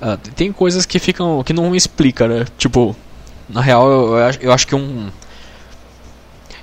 [0.00, 1.42] Uh, tem coisas que ficam.
[1.44, 2.44] que não explica, né?
[2.56, 2.94] Tipo,
[3.48, 5.08] na real, eu, eu acho que um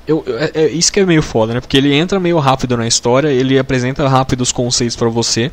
[0.10, 1.62] eu, é, é, isso que é meio foda, né?
[1.62, 5.52] Porque ele entra meio rápido na história, ele apresenta rápido os conceitos para você,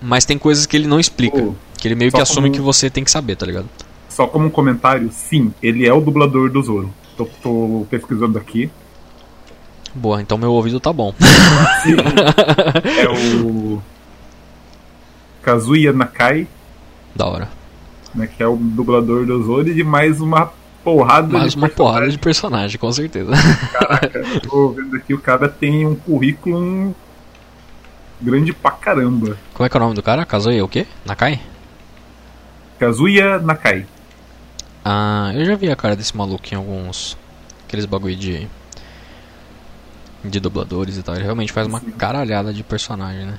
[0.00, 1.42] mas tem coisas que ele não explica.
[1.42, 2.54] Oh, que ele meio que assume como...
[2.54, 3.68] que você tem que saber, tá ligado?
[4.08, 6.90] Só como um comentário, sim, ele é o dublador do Zoro.
[7.18, 8.70] Tô, tô pesquisando aqui.
[9.94, 11.14] Boa, então meu ouvido tá bom.
[11.82, 11.96] Sim,
[12.98, 13.82] é o.
[15.42, 16.48] Kazuya Nakai.
[17.14, 17.50] Da hora.
[18.14, 20.50] Né, que é o dublador do Zoro e de mais uma
[20.84, 21.74] porrada Mais de uma personagem.
[21.76, 23.32] porrada de personagem, com certeza.
[23.72, 26.94] Caraca, tô vendo aqui, o cara tem um currículo
[28.20, 29.36] grande pra caramba.
[29.54, 30.24] Como é que é o nome do cara?
[30.24, 30.86] Kazuya o quê?
[31.04, 31.40] Nakai?
[32.78, 33.86] Kazuya Nakai.
[34.84, 37.16] Ah, eu já vi a cara desse maluco em alguns.
[37.66, 38.46] aqueles bagulho de.
[40.24, 41.14] de dubladores e tal.
[41.14, 41.90] Ele realmente faz uma Sim.
[41.92, 43.38] caralhada de personagem, né?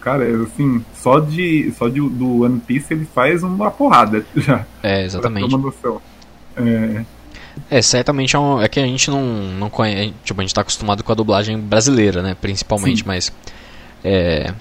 [0.00, 1.72] Cara, assim, só de.
[1.78, 4.64] só de, do One Piece ele faz uma porrada já.
[4.82, 5.48] É, exatamente.
[5.48, 6.02] Pra ter uma noção.
[6.56, 7.04] É,
[7.70, 10.14] é certamente é, um, é, que a gente não, não conhece.
[10.24, 12.36] Tipo, a gente tá acostumado com a dublagem brasileira, né?
[12.40, 13.04] Principalmente, Sim.
[13.06, 13.32] mas.
[14.04, 14.52] É.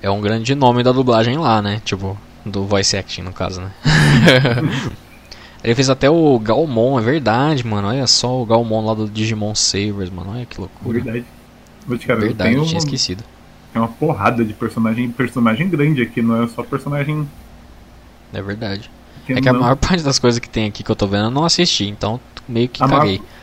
[0.00, 1.80] É um grande nome da dublagem lá, né?
[1.84, 3.70] Tipo, do voice acting, no caso, né?
[5.62, 7.86] Ele fez até o Galmon, é verdade, mano.
[7.86, 10.32] Olha só o Galmon lá do Digimon Savers, mano.
[10.32, 11.00] Olha que loucura.
[11.00, 11.24] Verdade.
[12.04, 13.22] Cara, verdade, eu tinha esquecido.
[13.72, 17.28] É uma porrada de personagem, personagem grande aqui, não é só personagem.
[18.32, 18.90] É verdade
[19.28, 21.30] é que a maior parte das coisas que tem aqui que eu tô vendo eu
[21.30, 23.18] não assisti, então meio que a caguei.
[23.18, 23.42] Maior...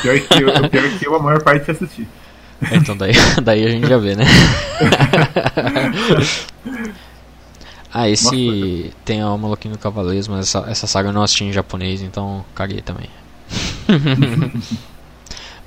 [0.00, 2.08] Pior, que eu, pior que eu, a maior parte assisti.
[2.70, 3.12] É, então daí,
[3.42, 4.24] daí a gente já vê, né?
[7.92, 11.44] ah, esse Nossa, tem o Maluquinho do Cavaleiros, mas essa, essa saga eu não assisti
[11.44, 13.10] em japonês, então caguei também.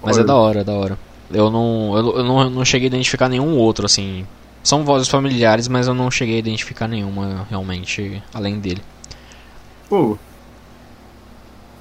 [0.01, 0.97] mas é da hora, é da hora.
[1.31, 4.25] Eu não, eu, eu não, não cheguei a identificar nenhum outro, assim.
[4.63, 8.81] São vozes familiares, mas eu não cheguei a identificar nenhuma realmente além dele.
[9.91, 10.17] Pô.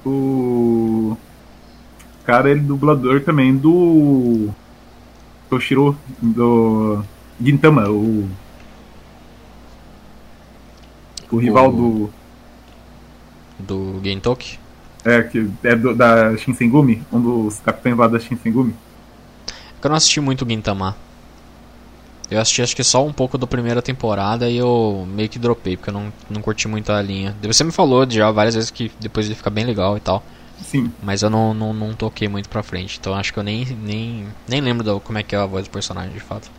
[0.05, 1.15] O.
[2.25, 4.49] Cara, ele é dublador também do.
[5.49, 5.97] Toshiro.
[6.21, 7.05] Do.
[7.39, 8.27] Gintama, o.
[11.31, 11.71] O rival o...
[11.71, 12.13] do.
[13.59, 14.59] Do Gentoki?
[15.05, 18.75] É, que é do, da Shinsengumi, um dos capitães lá da Shinsengumi.
[19.81, 20.97] Eu não assisti muito Gintama.
[22.31, 25.75] Eu assisti acho que só um pouco da primeira temporada e eu meio que dropei,
[25.75, 27.35] porque eu não, não curti muito a linha.
[27.43, 30.23] Você me falou já várias vezes que depois ele fica bem legal e tal.
[30.61, 30.93] Sim.
[31.03, 32.97] Mas eu não, não, não toquei muito pra frente.
[32.97, 35.65] Então acho que eu nem, nem, nem lembro do, como é que é a voz
[35.67, 36.49] do personagem de fato.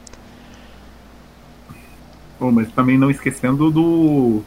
[2.39, 4.43] Oh, mas também não esquecendo do.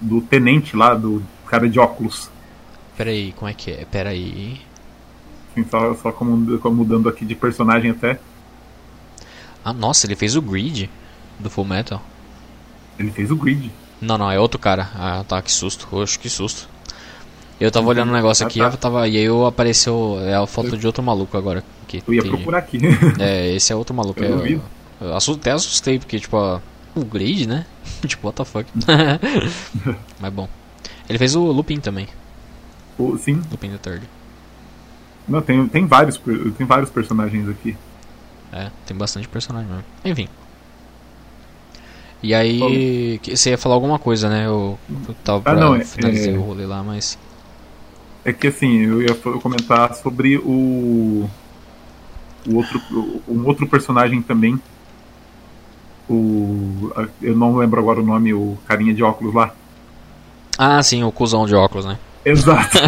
[0.00, 2.28] Do tenente lá, do cara de óculos.
[2.96, 3.84] Peraí, como é que é?
[3.84, 4.60] Peraí.
[5.54, 8.18] Sim, só, só como, como mudando aqui de personagem até.
[9.64, 10.90] Ah, nossa, ele fez o Grid
[11.38, 12.02] do Full Metal.
[12.98, 13.70] Ele fez o Grid?
[14.00, 14.90] Não, não, é outro cara.
[14.94, 15.88] Ah, tá, que susto.
[15.90, 16.68] Oxe, que susto.
[17.58, 18.76] Eu tava olhando um negócio aqui ah, tá.
[18.76, 20.76] tava, e aí eu apareceu é a foto eu...
[20.76, 21.64] de outro maluco agora.
[21.88, 22.30] Que eu ia tem...
[22.30, 22.78] procurar aqui.
[23.18, 24.22] é, esse é outro maluco.
[24.22, 24.60] Eu, eu,
[25.00, 26.36] eu até assustei, porque, tipo,
[26.94, 27.64] o Grid, né?
[28.06, 28.68] tipo, what the fuck.
[30.20, 30.48] Mas bom.
[31.08, 32.08] Ele fez o Lupin também.
[32.98, 33.42] O, sim.
[33.50, 34.02] Lupin the Third.
[35.26, 36.18] Não, tem, tem, vários,
[36.58, 37.76] tem vários personagens aqui.
[38.54, 39.84] É, tem bastante personagem mesmo.
[40.04, 40.28] Enfim.
[42.22, 44.46] E aí, você ia falar alguma coisa, né?
[44.46, 47.18] Eu, eu tava ah, não, é, finalizar é, o rolê lá, mas.
[48.24, 51.28] É que assim, eu ia comentar sobre o.
[52.46, 52.80] O outro,
[53.28, 54.58] um outro personagem também.
[56.08, 56.92] O.
[57.20, 59.52] Eu não lembro agora o nome, o carinha de óculos lá.
[60.56, 61.98] Ah, sim, o cuzão de óculos, né?
[62.24, 62.78] Exato.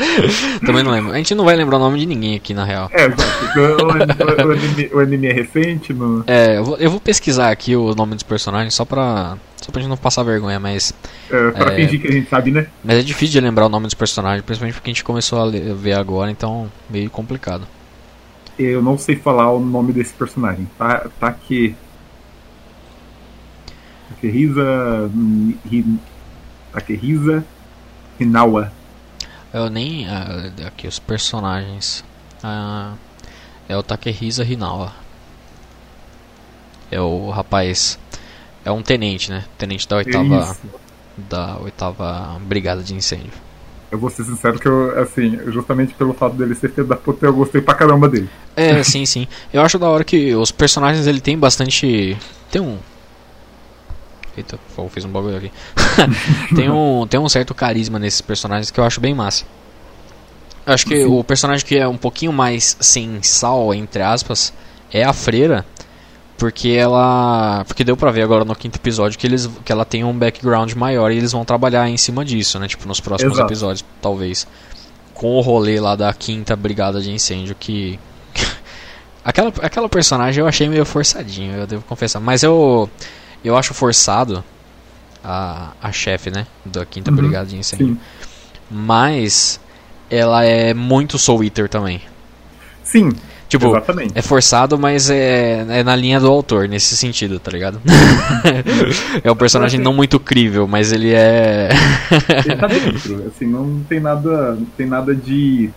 [0.64, 1.12] Também não lembro.
[1.12, 2.90] A gente não vai lembrar o nome de ninguém aqui, na real.
[2.92, 3.60] É, exato.
[3.60, 5.92] O, o, anime, o anime, é recente.
[5.92, 6.24] No...
[6.26, 9.82] É, eu vou, eu vou, pesquisar aqui o nome dos personagens só pra, só pra
[9.82, 10.94] gente não passar vergonha, mas.
[11.30, 12.66] É, pra é, fingir que a gente sabe, né?
[12.82, 15.50] Mas é difícil de lembrar o nome dos personagens, principalmente porque a gente começou a
[15.50, 17.66] ver agora, então meio complicado.
[18.58, 20.66] Eu não sei falar o nome desse personagem.
[20.78, 21.76] Tá, tá aqui.
[24.08, 25.10] Takehisa.
[26.72, 27.44] Takehisa
[28.18, 28.72] Hinawa.
[29.52, 30.06] Eu nem.
[30.06, 32.04] Uh, aqui os personagens.
[32.42, 32.96] Uh,
[33.68, 34.92] é o Takehisa Hinawa.
[36.90, 37.98] É o rapaz.
[38.64, 39.44] É um tenente, né?
[39.56, 40.52] Tenente da oitava.
[40.52, 40.60] Isso.
[41.16, 43.32] Da oitava brigada de incêndio.
[43.90, 47.24] Eu vou ser sincero que eu, assim, justamente pelo fato dele ser filho da puta,
[47.24, 48.28] eu gostei pra caramba dele.
[48.54, 49.26] É, sim, sim.
[49.52, 52.16] Eu acho da hora que os personagens ele tem bastante.
[52.50, 52.78] Tem um,
[54.38, 55.52] Eita, fogo, fez um bagulho aqui.
[56.54, 59.44] tem, um, tem um certo carisma nesses personagens que eu acho bem massa.
[60.64, 64.52] Eu acho que o personagem que é um pouquinho mais sem sal, entre aspas,
[64.92, 65.64] é a freira.
[66.36, 67.64] Porque ela.
[67.66, 70.72] Porque deu pra ver agora no quinto episódio que, eles, que ela tem um background
[70.74, 72.68] maior e eles vão trabalhar em cima disso, né?
[72.68, 73.48] Tipo, nos próximos Exato.
[73.48, 74.46] episódios, talvez.
[75.14, 77.98] Com o rolê lá da quinta brigada de incêndio que.
[79.24, 82.20] aquela, aquela personagem eu achei meio forçadinho, eu devo confessar.
[82.20, 82.88] Mas eu.
[83.44, 84.44] Eu acho forçado
[85.22, 86.46] a, a chefe, né?
[86.64, 87.88] Da quinta uhum, brigada de incêndio.
[87.88, 87.98] Sim.
[88.70, 89.60] Mas
[90.10, 92.00] ela é muito Soul Eater também.
[92.82, 93.10] Sim.
[93.48, 94.12] Tipo, exatamente.
[94.14, 97.80] é forçado, mas é, é na linha do autor, nesse sentido, tá ligado?
[99.24, 101.70] é um personagem não muito crível, mas ele é.
[102.44, 105.70] ele tá dentro, assim, não tem nada, não tem nada de,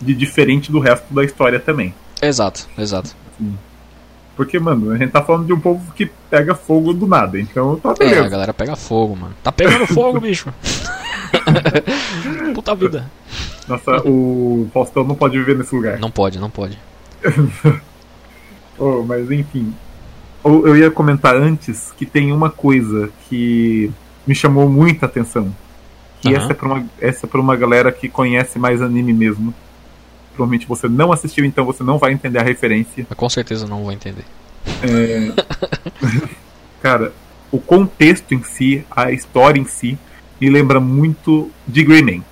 [0.00, 1.94] de diferente do resto da história também.
[2.22, 3.14] Exato, exato.
[3.34, 3.54] Assim,
[4.36, 7.76] porque, mano, a gente tá falando de um povo que pega fogo do nada, então
[7.76, 8.20] tá beleza.
[8.20, 9.34] É, a galera pega fogo, mano.
[9.42, 10.52] Tá pegando fogo, bicho.
[12.54, 13.10] Puta vida.
[13.68, 15.98] Nossa, o Faustão não pode viver nesse lugar.
[15.98, 16.78] Não pode, não pode.
[18.78, 19.74] oh, mas enfim.
[20.44, 23.92] Eu ia comentar antes que tem uma coisa que
[24.26, 25.54] me chamou muita atenção.
[26.20, 26.36] Que uhum.
[26.36, 29.54] essa, é pra uma, essa é pra uma galera que conhece mais anime mesmo
[30.32, 33.06] provavelmente você não assistiu, então você não vai entender a referência.
[33.08, 34.24] Eu com certeza não vou entender.
[34.82, 35.32] É...
[36.82, 37.12] Cara,
[37.50, 39.98] o contexto em si, a história em si,
[40.40, 42.24] me lembra muito de Greyman.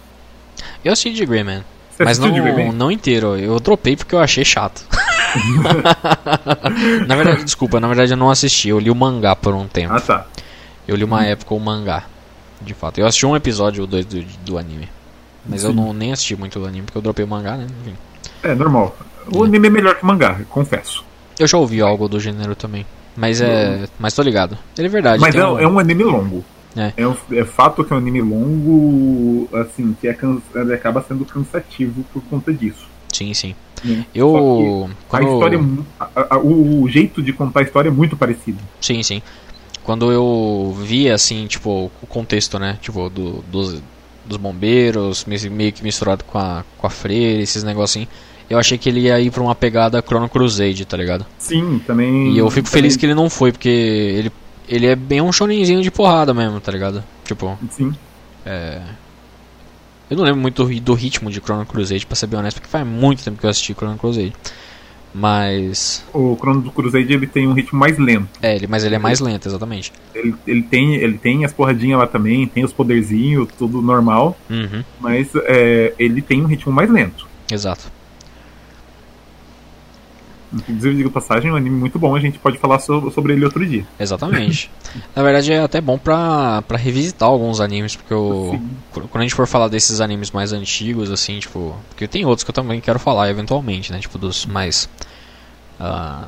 [0.85, 1.63] Eu assisti de Greyman.
[1.91, 2.73] Você mas não, Greyman?
[2.73, 3.37] não inteiro.
[3.37, 4.85] Eu dropei porque eu achei chato.
[7.07, 8.71] na verdade, desculpa, na verdade eu não assisti.
[8.71, 9.95] Eu li o mangá por um tempo.
[9.95, 10.27] Ah, tá.
[10.89, 11.25] Eu li uma hum.
[11.25, 12.05] época o mangá.
[12.61, 12.99] De fato.
[12.99, 14.89] Eu assisti um episódio ou dois do, do anime.
[15.47, 15.69] Mas Sim.
[15.69, 17.67] eu não nem assisti muito o anime porque eu dropei o mangá, né?
[17.81, 17.97] Enfim.
[18.43, 18.97] É, normal.
[19.33, 19.49] O é.
[19.49, 21.05] anime é melhor que o mangá, confesso.
[21.39, 22.85] Eu já ouvi algo do gênero também.
[23.17, 23.87] Mas é.
[23.99, 24.57] Mas tô ligado.
[24.77, 25.21] Ele é verdade.
[25.21, 25.59] Mas é um...
[25.59, 26.45] é um anime longo.
[26.77, 26.93] É.
[26.97, 30.17] É, um, é, fato que é um anime longo, assim, que é
[30.55, 32.89] ele acaba sendo cansativo por conta disso.
[33.13, 33.55] Sim, sim.
[33.85, 34.05] É.
[34.15, 34.89] Eu.
[35.09, 35.27] Quando...
[35.27, 35.57] A história.
[35.57, 35.61] É
[35.99, 38.59] a, a, o, jeito de contar a história é muito parecido.
[38.81, 39.21] Sim, sim.
[39.83, 42.79] Quando eu vi, assim, tipo, o contexto, né?
[42.81, 43.83] Tipo, do, dos,
[44.25, 48.09] dos bombeiros, meio que misturado com a, com a freira, esses negocinhos.
[48.49, 51.25] Eu achei que ele ia ir pra uma pegada Chrono Crusade, tá ligado?
[51.39, 52.33] Sim, também.
[52.33, 52.83] E eu fico também.
[52.83, 54.33] feliz que ele não foi, porque ele,
[54.69, 57.05] ele é bem um shonenzinho de porrada mesmo, tá ligado?
[57.25, 57.57] Tipo.
[57.71, 57.95] Sim.
[58.45, 58.81] É.
[60.11, 62.69] Eu não lembro muito do, do ritmo de Chrono Crusade, pra ser bem honesto, porque
[62.69, 64.33] faz muito tempo que eu assisti Chrono Crusade.
[65.15, 66.05] Mas.
[66.13, 68.29] O Chrono do Crusade ele tem um ritmo mais lento.
[68.43, 69.93] É, ele, mas ele é mais lento, exatamente.
[70.15, 74.37] Ele, ele, tem, ele tem as porradinhas lá também, tem os poderzinhos, tudo normal.
[74.49, 74.85] Uhum.
[75.01, 77.27] Mas é, ele tem um ritmo mais lento.
[77.51, 77.91] Exato.
[80.53, 83.65] Inclusive, digo passagem, é um anime muito bom, a gente pode falar sobre ele outro
[83.65, 83.87] dia.
[83.99, 84.71] Exatamente.
[85.15, 88.61] Na verdade, é até bom pra, pra revisitar alguns animes, porque eu,
[88.93, 91.77] quando a gente for falar desses animes mais antigos, assim, tipo.
[91.89, 94.01] Porque tem outros que eu também quero falar eventualmente, né?
[94.01, 94.89] Tipo, dos mais
[95.79, 96.27] uh,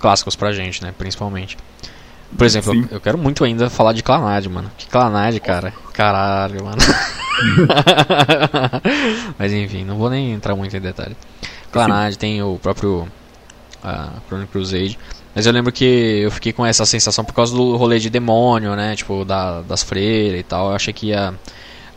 [0.00, 0.92] clássicos pra gente, né?
[0.96, 1.56] Principalmente.
[2.36, 4.70] Por exemplo, eu, eu, quero muito ainda falar de Clanad, mano.
[4.78, 5.72] Que Clanad, cara.
[5.92, 6.78] Caralho, mano.
[9.38, 11.16] Mas enfim, não vou nem entrar muito em detalhe.
[11.72, 13.08] Clanad tem o próprio
[13.82, 14.98] a Chrono Crusade.
[15.34, 18.74] Mas eu lembro que eu fiquei com essa sensação por causa do rolê de demônio,
[18.74, 18.96] né?
[18.96, 20.70] Tipo, da, das freiras e tal.
[20.70, 21.32] Eu achei que ia.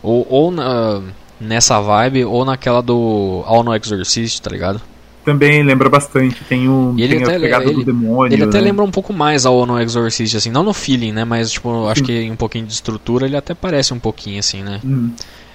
[0.01, 1.01] Ou, ou na,
[1.39, 4.81] nessa vibe ou naquela do All No Exorcist, tá ligado?
[5.25, 6.43] Também lembra bastante.
[6.43, 8.33] Tem, um, E ele tem até- a pegada ele- do demônio.
[8.35, 8.65] Ele até né?
[8.65, 11.23] lembra um pouco mais ao No Exorcist, assim, não no feeling, né?
[11.23, 12.05] Mas, tipo, acho Sim.
[12.05, 14.79] que um pouquinho de estrutura ele até parece um pouquinho, assim, né?
[14.83, 15.11] Hum.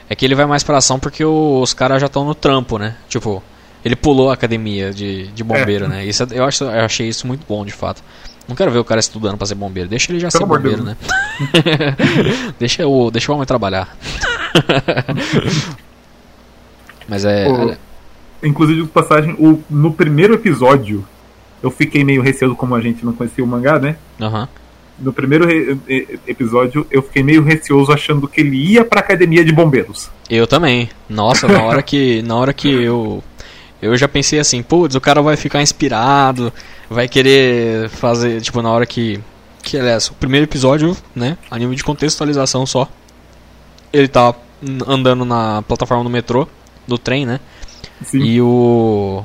[0.08, 2.96] É que ele vai mais pra ação porque os caras já estão no trampo, né?
[3.10, 3.42] Tipo,
[3.84, 5.88] ele pulou a academia de, de bombeiro, É.
[5.88, 6.04] né?
[6.06, 8.02] Isso, é- eu, acho, eu achei isso muito bom, de fato.
[8.46, 9.88] Não quero ver o cara estudando pra ser bombeiro.
[9.88, 10.96] Deixa ele já Pelo ser bombeiro, né?
[12.58, 13.94] deixa, o, deixa o homem trabalhar.
[17.08, 17.44] Mas é.
[17.44, 17.74] Pô,
[18.42, 21.04] Inclusive, de passagem, o, no primeiro episódio,
[21.62, 23.96] eu fiquei meio receoso, como a gente não conhecia o mangá, né?
[24.20, 24.48] Aham.
[24.98, 25.46] No primeiro
[26.26, 30.10] episódio, eu fiquei meio receoso achando que ele ia pra academia de bombeiros.
[30.28, 30.88] Eu também.
[31.08, 32.20] Nossa, na hora que.
[32.22, 33.22] Na hora que eu.
[33.80, 36.52] Eu já pensei assim, putz, o cara vai ficar inspirado,
[36.90, 39.20] vai querer fazer, tipo, na hora que.
[39.62, 41.36] Que aliás, o primeiro episódio, né?
[41.50, 42.88] A nível de contextualização só.
[43.92, 44.34] Ele tá
[44.86, 46.48] andando na plataforma do metrô,
[46.86, 47.40] do trem, né?
[48.04, 48.18] Sim.
[48.18, 49.22] E o.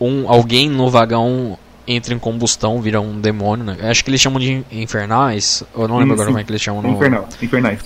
[0.00, 3.76] Um, alguém no vagão entra em combustão, vira um demônio, né?
[3.82, 5.64] Acho que eles chamam de infernais.
[5.74, 6.32] Eu não lembro Sim, agora sim.
[6.32, 6.90] como é que eles chamam no.
[6.90, 7.28] Infernal.
[7.40, 7.80] Infernais.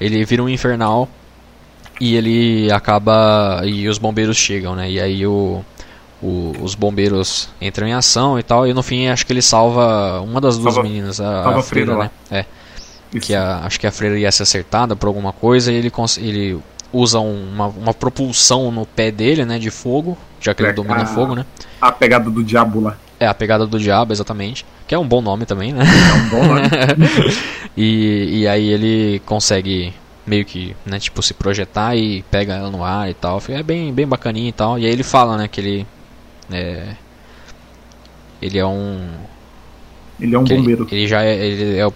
[0.00, 1.08] Ele vira um infernal
[2.00, 3.62] e ele acaba.
[3.64, 4.90] E os bombeiros chegam, né?
[4.90, 5.62] E aí o,
[6.22, 8.66] o- os bombeiros entram em ação e tal.
[8.66, 11.96] E no fim acho que ele salva uma das duas Salva- meninas, a, a freira
[11.96, 12.10] né?
[12.30, 12.44] É.
[13.12, 13.26] Isso.
[13.26, 16.58] Que a, acho que a freira ia ser acertada por alguma coisa e ele, ele
[16.92, 19.58] usa um- uma, uma propulsão no pé dele, né?
[19.58, 21.44] De fogo, já que ele É, domina a- fogo, né?
[21.80, 22.96] A pegada do diabo lá.
[23.20, 24.64] É a pegada do diabo, exatamente.
[24.86, 25.82] Que é um bom nome também, né?
[25.84, 26.62] É um bom nome.
[27.76, 29.94] E, e aí ele consegue
[30.28, 33.42] meio que, né, tipo, se projetar e pega ela no ar e tal.
[33.48, 34.78] É bem, bem bacaninho e tal.
[34.78, 35.86] E aí ele fala, né, que ele
[36.50, 36.94] é
[38.40, 39.08] ele é um
[40.20, 40.88] Ele é um que ele- bombeiro.
[40.90, 41.88] Ele, já é, ele é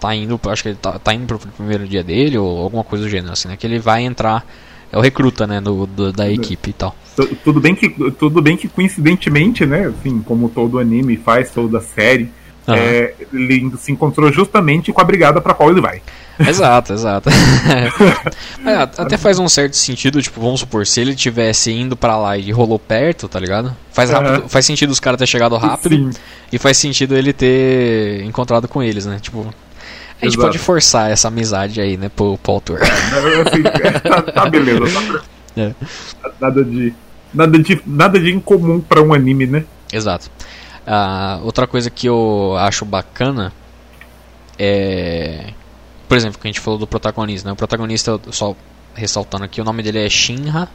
[0.00, 3.04] tá indo, acho que ele tá, tá indo pro primeiro dia dele ou alguma coisa
[3.04, 4.44] do gênero assim, né, que ele vai entrar
[4.92, 6.94] é o recruta, né, do, do- da equipe e tal.
[7.16, 11.80] Tu- Tudo bem que tudo bem que coincidentemente, né, assim, como todo anime faz, toda
[11.80, 12.28] série,
[12.68, 12.76] Aham.
[12.78, 16.02] é, ele se encontrou justamente com a brigada pra qual ele vai.
[16.38, 17.30] Exato, exato.
[18.66, 22.36] É, até faz um certo sentido, tipo, vamos supor, se ele tivesse indo pra lá
[22.36, 23.74] e rolou perto, tá ligado?
[23.92, 24.48] Faz, rápido, Aham.
[24.48, 26.18] faz sentido os caras ter chegado rápido Sim.
[26.52, 29.18] e faz sentido ele ter encontrado com eles, né?
[29.20, 29.40] Tipo,
[30.20, 30.40] a gente Exato.
[30.48, 32.80] pode forçar essa amizade aí, né, pro, pro autor.
[32.82, 33.62] Assim,
[34.02, 34.80] tá, tá beleza.
[34.90, 35.22] tá-
[35.56, 35.72] É.
[36.40, 36.92] Nada de
[37.32, 39.64] nada de nada de incomum pra um anime, né?
[39.92, 40.30] Exato.
[40.86, 43.52] Ah, outra coisa que eu acho bacana
[44.58, 45.52] é.
[46.08, 47.52] Por exemplo, que a gente falou do protagonista, né?
[47.52, 48.54] O protagonista, só
[48.94, 50.68] ressaltando aqui, o nome dele é Shinra.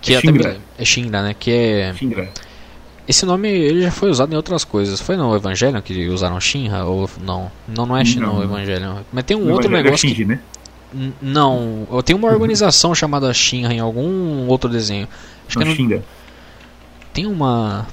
[0.00, 0.56] Que é, Shinra.
[0.78, 1.34] é Shinra, né?
[1.38, 1.94] Que é.
[1.94, 2.28] Shinra.
[3.06, 5.00] Esse nome ele já foi usado em outras coisas.
[5.00, 6.84] Foi no Evangelho que usaram Shinra?
[6.84, 7.50] Ou não?
[7.68, 8.36] Não, não é Shin- Não.
[8.36, 9.04] no Evangelho.
[9.12, 10.08] Mas tem um No outro Evangelho é negócio.
[10.08, 10.40] que- Shinji, né?
[10.94, 15.06] N- Não, tenho uma organização chamada Shinra em algum outro desenho.
[15.46, 16.02] Acho que Não, não, Shinra.
[17.12, 17.86] tem uma.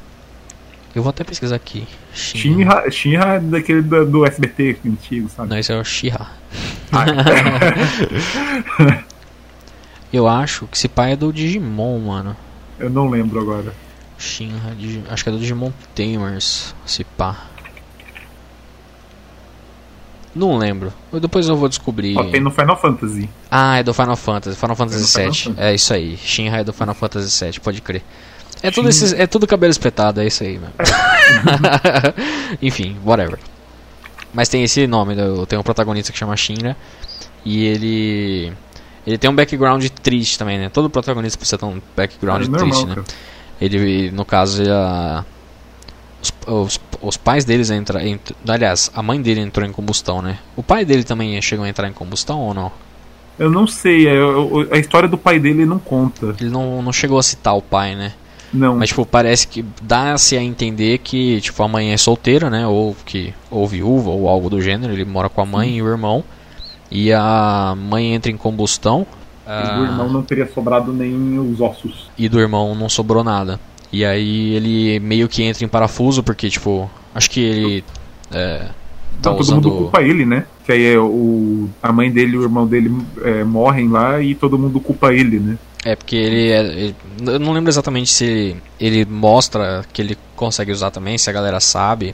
[1.00, 1.88] Eu vou até pesquisar aqui.
[2.14, 2.42] Shinra.
[2.42, 5.50] Shinra, Shinra é daquele do, do SBT antigo, sabe?
[5.50, 6.28] Não, esse é o Shira.
[6.92, 7.06] Ah,
[10.12, 12.36] Eu acho que esse pai é do Digimon, mano.
[12.78, 13.74] eu não lembro agora.
[14.18, 14.76] Shinra,
[15.10, 17.46] acho que é do Digimon Tamers, se pá.
[20.36, 20.92] Não lembro.
[21.14, 22.18] Depois eu vou descobrir.
[22.18, 23.30] Ó, tem no Final Fantasy.
[23.50, 25.44] Ah, é do Final Fantasy, Final Fantasy Final VII.
[25.44, 25.62] Fantasy.
[25.66, 26.18] É isso aí.
[26.18, 28.04] Shinra é do Final Fantasy VII, pode crer.
[28.62, 30.74] É tudo, esses, é tudo cabelo espetado, é isso aí, mano.
[32.62, 33.40] Enfim, whatever.
[34.34, 36.76] Mas tem esse nome, né, tem um protagonista que chama Shinra.
[37.46, 38.54] E ele.
[39.08, 40.70] Ele tem um background triste também, né?
[40.70, 43.04] Todo protagonista precisa ter um background É normal, triste, né?
[43.62, 45.24] Ele, no caso, ele, a-
[46.22, 48.00] os, os, os pais deles entram.
[48.02, 50.38] Ent, aliás, a mãe dele entrou em combustão, né?
[50.56, 52.72] O pai dele também chegou a entrar em combustão ou não?
[53.40, 56.36] Eu não sei, é, eu- a história do pai dele não conta.
[56.40, 58.12] Ele não, não chegou a citar o pai, né?
[58.54, 58.76] Não.
[58.78, 62.66] Mas, tipo, parece que dá-se a entender que, tipo, a mãe é solteira, né?
[62.66, 64.94] Ou que ou viúva, ou algo do gênero.
[64.94, 66.24] Ele mora com a mãe e o irmão.
[66.92, 69.06] E a mãe entra em combustão.
[69.46, 72.10] E ah, do irmão não teria sobrado nem os ossos.
[72.18, 73.60] e do irmão não sobrou nada.
[73.92, 77.84] E aí ele meio que entra em parafuso, porque, tipo, acho que ele.
[78.32, 78.70] É, tá
[79.20, 79.56] Então, todo usando.
[79.68, 80.46] mundo culpa ele, né?
[80.66, 82.92] Que aí é o, a mãe dele e o irmão dele
[83.24, 85.58] é, morrem lá e todo mundo culpa ele, né?
[85.86, 90.18] É, porque ele, é, ele- Eu não lembro exatamente se ele, ele mostra que ele
[90.36, 92.14] consegue usar também, se a galera sabe.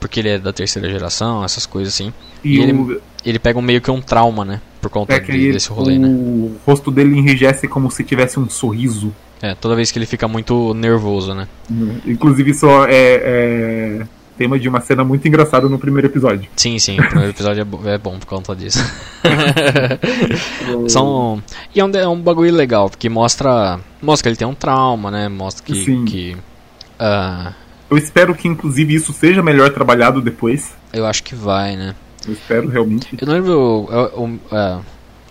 [0.00, 2.12] Porque ele é da terceira geração, essas coisas assim.
[2.44, 4.60] E, E ele- o, Ele pega um meio que um trauma, né?
[4.80, 6.50] Por conta é de- desse rolê, o né?
[6.66, 9.14] rosto dele enrijece como se tivesse um sorriso.
[9.40, 11.46] É, toda vez que ele fica muito nervoso, né?
[11.70, 12.00] né?
[12.04, 14.06] Inclusive isso é, é,
[14.36, 16.48] tema de uma cena muito engraçada no primeiro episódio.
[16.56, 18.78] Sim, sim, o primeiro episódio é, bo- é bom por conta disso.
[20.88, 21.42] São.
[21.74, 23.78] E é um, é um bagulho legal, porque mostra.
[24.00, 25.28] Mostra que ele tem um trauma, né?
[25.28, 25.84] Mostra que.
[25.84, 26.04] Sim.
[26.04, 26.36] que
[26.98, 27.52] ah,
[27.90, 30.74] Eu espero que, inclusive, isso seja melhor trabalhado depois.
[30.92, 31.94] eu acho que vai, né?
[32.26, 33.08] Eu espero realmente.
[33.20, 33.88] Eu não lembro.
[34.50, 34.78] é, é,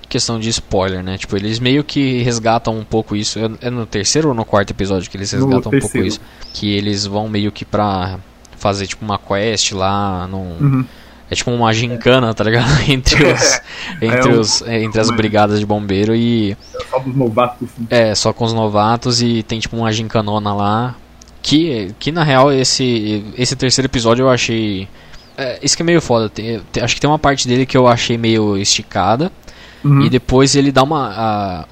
[0.09, 1.17] questão de spoiler, né?
[1.17, 3.39] Tipo, eles meio que resgatam um pouco isso.
[3.39, 6.19] É, é no terceiro ou no quarto episódio que eles resgatam um pouco isso?
[6.53, 8.19] Que eles vão meio que pra
[8.61, 10.57] fazer tipo uma quest lá num.
[10.59, 10.85] Uhum.
[11.29, 12.67] É tipo uma gincana, tá ligado?
[12.91, 13.61] entre os,
[14.01, 16.51] entre, É os, é, entre as uma- brigadas de bombeiro e.
[16.75, 17.69] É só dos novatos.
[17.69, 17.87] assim.
[17.89, 20.95] É, só com os novatos e tem tipo uma gincanona lá.
[21.41, 24.87] Que, que na real esse, esse terceiro episódio eu achei.
[25.37, 26.29] É, isso que é meio foda.
[26.29, 29.31] tem- tem- acho que tem uma parte dele que eu achei meio esticada.
[29.83, 30.01] Uhum.
[30.01, 31.09] E depois ele dá uma.
[31.15, 31.65] a-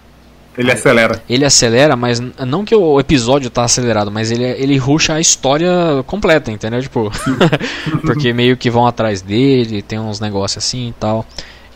[0.57, 1.23] Ele acelera.
[1.29, 5.69] ele acelera, mas não que o episódio tá acelerado, mas ele, ele rusha a história
[6.05, 6.81] completa, entendeu?
[6.81, 7.09] Tipo,
[8.05, 11.25] porque meio que vão atrás dele, tem uns negócios assim e tal.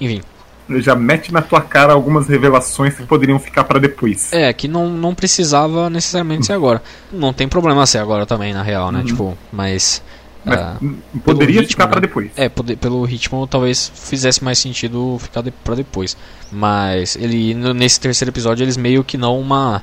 [0.01, 0.21] Enfim,
[0.69, 4.33] Ele já mete na tua cara algumas revelações que poderiam ficar pra depois.
[4.33, 6.81] é que não, não precisava necessariamente ser agora.
[7.11, 8.99] Não tem problema ser agora também, na real, né?
[8.99, 9.05] Uhum.
[9.05, 10.01] Tipo, mas.
[10.45, 10.77] Ah,
[11.23, 12.01] poderia ritmo, ficar né?
[12.01, 12.31] depois.
[12.35, 16.17] É, pode- pelo ritmo talvez fizesse mais sentido ficar de, pra depois.
[16.51, 19.81] Mas ele nesse terceiro episódio eles meio que não uma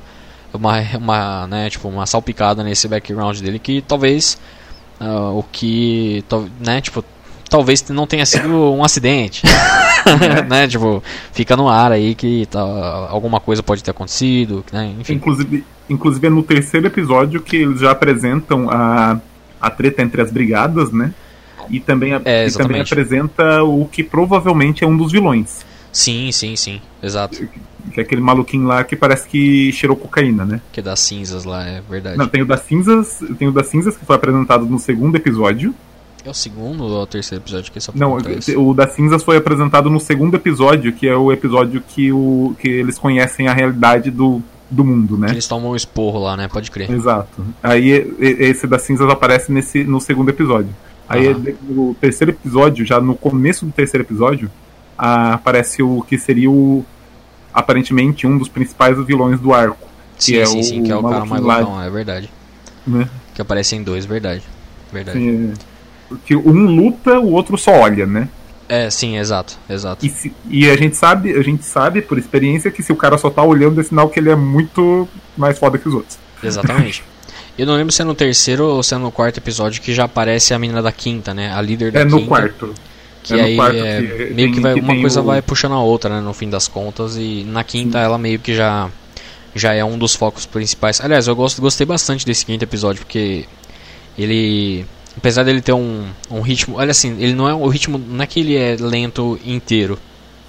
[0.53, 4.39] uma, uma né, tipo uma salpicada nesse background dele que talvez
[4.99, 6.25] ah, o que
[6.61, 7.05] né, tipo
[7.49, 9.43] talvez não tenha sido um acidente.
[10.49, 11.03] né, tipo,
[11.33, 12.61] fica no ar aí que tá,
[13.11, 14.95] alguma coisa pode ter acontecido, né?
[14.99, 15.15] Enfim.
[15.15, 19.21] Inclusive, inclusive é no terceiro episódio que eles já apresentam a,
[19.61, 21.13] a treta entre as brigadas, né?
[21.69, 25.65] E também, a- É, e também apresenta o que provavelmente é um dos vilões.
[25.93, 26.81] Sim, sim, sim.
[27.03, 27.37] Exato.
[27.93, 30.61] Que é aquele maluquinho lá que parece que cheirou cocaína, né?
[30.73, 32.17] Que é das cinzas lá, é verdade.
[32.17, 35.75] Não, tem o das cinzas, tem o das cinzas que foi apresentado no segundo episódio.
[36.25, 38.17] É o segundo ou é o terceiro episódio que só Não,
[38.57, 42.69] o das cinzas foi apresentado no segundo episódio, que é o episódio que, o, que
[42.69, 45.29] eles conhecem a realidade do, do mundo, né?
[45.31, 46.47] Eles tomam um esporro lá, né?
[46.49, 46.91] Pode crer.
[46.91, 47.45] Exato.
[47.63, 50.71] Aí esse das cinzas aparece nesse, no segundo episódio.
[51.09, 54.51] Aí de- no terceiro episódio, já no começo do terceiro episódio,
[54.97, 56.85] aparece o que seria o
[57.53, 61.03] aparentemente um dos principais vilões do arco, Sim, é sim, o sim, que é o
[61.03, 62.31] cara mais loucão, é verdade.
[62.87, 63.09] né?
[63.35, 64.43] Que aparece em dois, verdade.
[64.93, 65.19] Verdade.
[65.19, 65.53] Assim,
[66.13, 68.29] é, que um luta, o outro só olha, né?
[68.73, 70.07] É, sim, exato, exato.
[70.07, 73.19] E, se- e a gente sabe, a gente sabe por experiência que se o cara
[73.19, 76.17] só tá olhando é sinal que ele é muito mais foda que os outros.
[76.43, 77.03] Exatamente.
[77.59, 80.05] Eu não lembro se é no terceiro ou se é no quarto episódio que já
[80.05, 81.53] aparece a menina da quinta, né?
[81.53, 82.17] A líder da É quinta.
[82.17, 82.75] no quarto.
[83.25, 85.25] Que É no aí quarto é, que meio que tem- vai, que uma coisa o-
[85.25, 86.21] vai puxando a outra, né?
[86.23, 87.17] No fim das contas.
[87.17, 88.89] E na quinta ela meio que já,
[89.55, 91.01] já é um dos focos principais.
[91.03, 93.45] Aliás, eu gosto, gostei bastante desse quinto episódio, porque
[94.17, 94.87] ele.
[95.21, 96.77] Apesar dele ter um, um ritmo.
[96.79, 97.99] Olha assim, ele não é o ritmo.
[97.99, 99.99] Não é que ele é lento inteiro.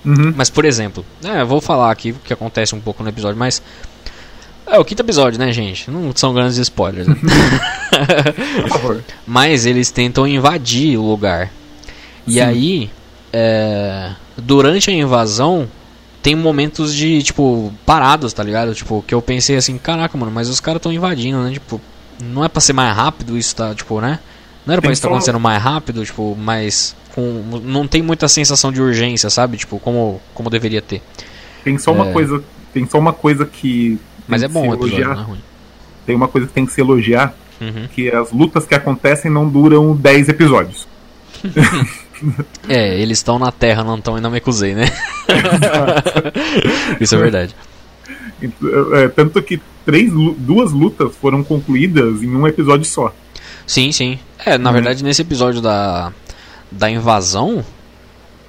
[0.06, 0.34] Uhum.
[0.34, 3.38] Mas, por exemplo, é, eu vou falar aqui o que acontece um pouco no episódio,
[3.38, 3.62] mas.
[4.66, 5.92] É o quinto episódio, né, gente?
[5.92, 7.06] Não são grandes spoilers.
[7.06, 7.16] Né?
[8.62, 9.04] Por favor.
[9.28, 11.52] mas eles tentam invadir o lugar.
[12.26, 12.40] E Sim.
[12.40, 12.90] aí,
[13.34, 15.68] é, durante a invasão,
[16.24, 18.74] tem momentos de, tipo, parados, tá ligado?
[18.74, 21.52] Tipo, que eu pensei assim, caraca, mano, mas os caras estão invadindo, né?
[21.52, 21.82] Tipo,
[22.22, 23.76] não é pra ser mais rápido isso, tá?
[23.76, 24.20] Tipo, né?
[24.66, 28.28] Não era pra isso tá só- acontecendo mais rápido, tipo, mas com, não tem muita
[28.28, 29.58] sensação de urgência, sabe?
[29.58, 31.02] Tipo, como, como deveria ter.
[31.64, 32.14] Tem só uma É.
[32.14, 32.44] coisa,
[32.74, 35.16] tem só uma coisa que Mas é bom se o episódio, elogiar.
[35.16, 35.40] não é ruim.
[36.06, 37.88] Tem uma coisa que tem que se elogiar, Uhum.
[37.94, 40.88] que as lutas que acontecem não duram 10 episódios.
[42.70, 44.86] É, eles estão na Terra, não estão em Namekusei, né?
[47.02, 47.56] Isso é verdade.
[48.94, 53.14] É, tanto que três, duas lutas foram concluídas em um episódio só.
[53.72, 54.20] Sim, sim.
[54.46, 54.74] É, na Uhum.
[54.74, 56.12] verdade, nesse episódio da,
[56.70, 57.64] da invasão,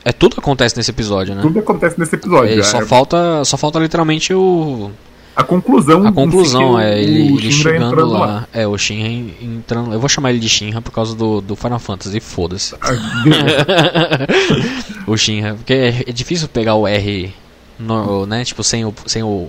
[0.04, 1.42] é tudo acontece nesse episódio, né?
[1.42, 2.58] Tudo acontece nesse episódio.
[2.58, 4.90] É, só É, falta, só falta literalmente o
[5.36, 6.04] a conclusão.
[6.06, 8.48] a conclusão, é ele, ele chegando entrando lá.
[8.52, 9.92] É, o Shinra en- entrando.
[9.92, 12.74] Eu vou chamar ele de Shinra por causa do, do Final Fantasy, foda-se.
[12.80, 12.90] Ah,
[15.06, 17.32] o Shinra, porque é, é difícil pegar o R,
[17.78, 18.44] no, né?
[18.44, 18.92] Tipo, sem o.
[19.06, 19.48] Sem o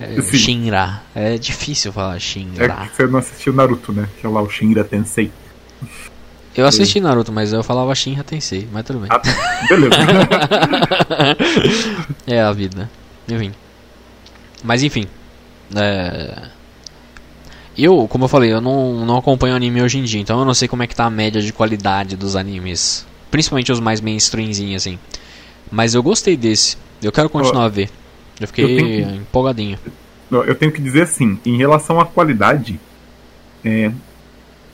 [0.00, 0.38] é, Sim.
[0.38, 1.02] Shinra.
[1.14, 2.88] É difícil falar É Shinra.
[2.88, 4.08] que você não assistiu Naruto, né?
[4.20, 5.30] Que é lá o Shinra Tensei.
[6.54, 9.08] Eu assisti Naruto, mas eu falava Shinra Tensei, mas tudo bem.
[9.10, 9.20] Ah,
[9.68, 9.94] beleza.
[12.26, 12.90] é a vida.
[13.28, 13.52] Enfim.
[14.64, 15.06] Mas enfim.
[15.74, 16.48] É...
[17.76, 20.54] Eu, como eu falei, eu não, não acompanho anime hoje em dia, então eu não
[20.54, 23.06] sei como é que tá a média de qualidade dos animes.
[23.30, 24.98] Principalmente os mais mainstreamzinhos, assim.
[25.70, 26.78] Mas eu gostei desse.
[27.02, 27.90] Eu quero continuar a ver.
[28.40, 29.78] Eu fiquei Eu tenho empolgadinho.
[30.30, 32.80] Eu tenho que dizer assim, em relação à qualidade,
[33.64, 33.90] é,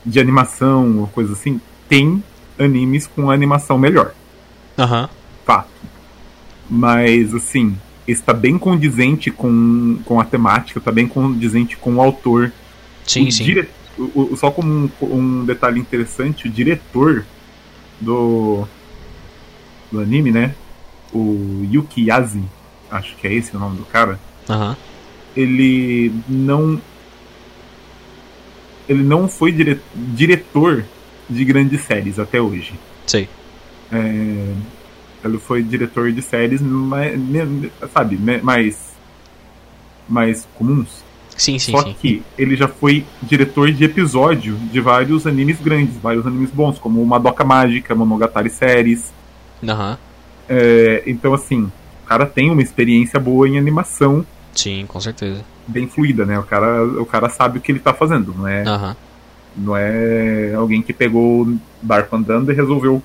[0.05, 2.23] de animação ou coisa assim, tem
[2.57, 4.13] animes com animação melhor.
[4.77, 5.09] Aham.
[5.45, 5.69] Fato.
[6.69, 12.51] Mas, assim, está bem condizente com, com a temática, está bem condizente com o autor.
[13.05, 13.43] Sim, o sim.
[13.43, 17.25] dire- o- o- só como um, um detalhe interessante, o diretor
[18.01, 18.65] do,
[19.91, 20.55] do anime, né?
[21.13, 22.41] O Yuki Yazi,
[22.93, 24.19] acho que é esse o nome do cara.
[24.49, 24.75] Aham.
[25.35, 26.79] Ele não.
[28.87, 30.83] Ele não foi dire- diretor
[31.29, 32.73] de grandes séries até hoje.
[33.07, 33.29] Sei.
[33.91, 34.53] É,
[35.23, 37.19] ele foi diretor de séries mais,
[37.93, 38.91] sabe, mais,
[40.07, 41.03] mais comuns.
[41.35, 41.95] Sim, sim, Só sim.
[41.99, 47.03] que ele já foi diretor de episódio de vários animes grandes, vários animes bons, como
[47.05, 49.11] Madoka Mágica, Monogatari Séries.
[49.67, 49.97] Aham.
[50.47, 51.71] É, então, assim,
[52.13, 55.41] cara tem uma experiência boa em animação, Sim, com certeza.
[55.67, 56.37] bem fluida, né?
[56.37, 58.95] O cara, o cara sabe o que ele tá fazendo, não é, Aham.
[59.57, 63.01] não é alguém que pegou o barco andando e resolveu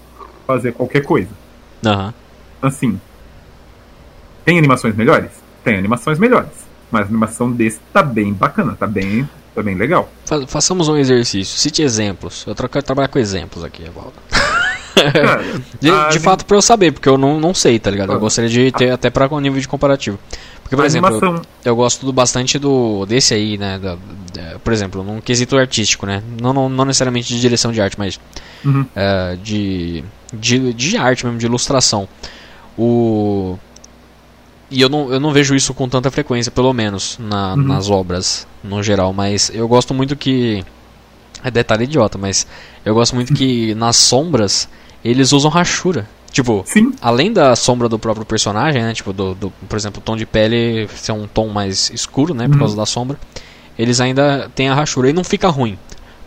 [0.46, 1.30] fazer qualquer coisa.
[1.86, 2.12] Aham.
[2.61, 3.00] Assim,
[4.44, 5.30] tem animações melhores?
[5.64, 6.50] Tem animações melhores.
[6.90, 10.11] Mas a animação desse tá bem bacana, tá bem, tá bem legal.
[10.26, 11.59] Fa- façamos um exercício.
[11.59, 12.44] Cite exemplos.
[12.46, 14.12] Eu troco- trabalhar com exemplos aqui, Evaldo.
[14.95, 15.43] Cara,
[15.80, 18.11] De, a de anim- fato, pra eu saber, porque eu não, não sei, tá ligado?
[18.12, 18.18] Eu Ah.
[18.20, 20.18] gostaria de ter até pra um nível de comparativo.
[20.62, 23.78] Porque, por a exemplo, eu, animação, eu gosto do- bastante do desse aí, né?
[23.78, 26.22] da- da- por exemplo, num quesito artístico, né?
[26.41, 28.20] Não, não, não necessariamente de direção de arte, mas
[28.64, 28.84] Uhum.
[28.95, 32.07] é, de, de, de arte mesmo, de ilustração.
[32.76, 33.59] O.
[34.70, 37.62] E eu não, eu não vejo isso com tanta frequência, pelo menos, na- Uhum.
[37.62, 40.62] nas obras no geral, mas eu gosto muito que.
[41.43, 42.47] É detalhe idiota, mas
[42.84, 44.68] eu gosto muito que nas sombras
[45.05, 46.07] eles usam rachura.
[46.30, 48.93] Tipo, sim, além da sombra do próprio personagem, né?
[48.93, 52.47] Tipo, do, do- por exemplo, o tom de pele ser um tom mais escuro, né?
[52.47, 52.59] Por Uhum.
[52.59, 53.18] causa da sombra.
[53.78, 55.78] Eles ainda têm a rachura e não fica ruim.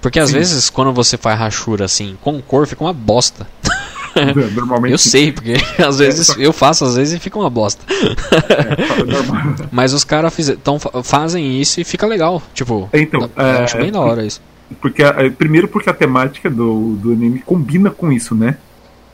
[0.02, 0.38] Porque às Sim.
[0.38, 3.46] vezes, quando você faz rachura assim, com cor, fica uma bosta.
[4.56, 7.82] normalmente Eu sei, porque às vezes só- eu faço, às vezes e fica uma bosta.
[7.92, 9.56] é normal.
[9.72, 10.34] Mas os caras
[11.04, 12.42] fazem isso e fica legal.
[12.54, 14.42] Tipo, Então, eu é, acho bem da hora isso.
[14.80, 18.58] Porque, a- primeiro porque a temática do, do anime combina com isso, né?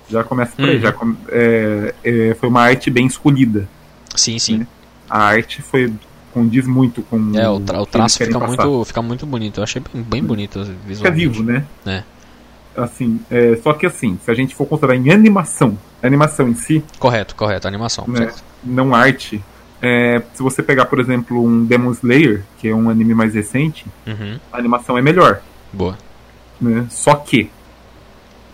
[0.10, 0.76] Já começa por aí.
[0.76, 0.82] Uhum.
[0.82, 3.68] Já com- é, é, foi uma arte bem escolhida.
[4.16, 4.68] Sim, sim.
[5.10, 5.92] A arte foi
[6.34, 8.66] condiz muito com É, o, tra- o traço fica passar.
[8.66, 9.60] muito, fica muito bonito.
[9.60, 11.28] Eu achei bem, bem bonito Fica visualmente.
[11.28, 11.64] vivo, né?
[11.86, 12.04] É.
[12.76, 16.84] Assim, é, só que assim, se a gente for considerar em animação, animação em si,
[17.00, 17.68] Correto, correto.
[17.68, 18.06] Animação.
[18.08, 18.32] né,
[18.64, 19.42] não arte,
[19.82, 23.86] é, se você pegar, por exemplo, um Demon Slayer, que é um anime mais recente,
[24.06, 24.40] Uhum.
[24.52, 25.42] a animação é melhor.
[25.72, 25.98] Boa.
[26.60, 26.86] né?
[26.90, 27.50] Só que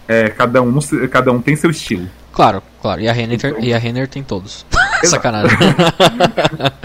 [0.08, 0.78] é, cada, um,
[1.10, 2.08] cada um tem seu estilo.
[2.34, 3.00] Claro, claro.
[3.00, 4.66] E a Renner, Então- e a Renner tem todos.
[5.04, 5.58] Sacanagem.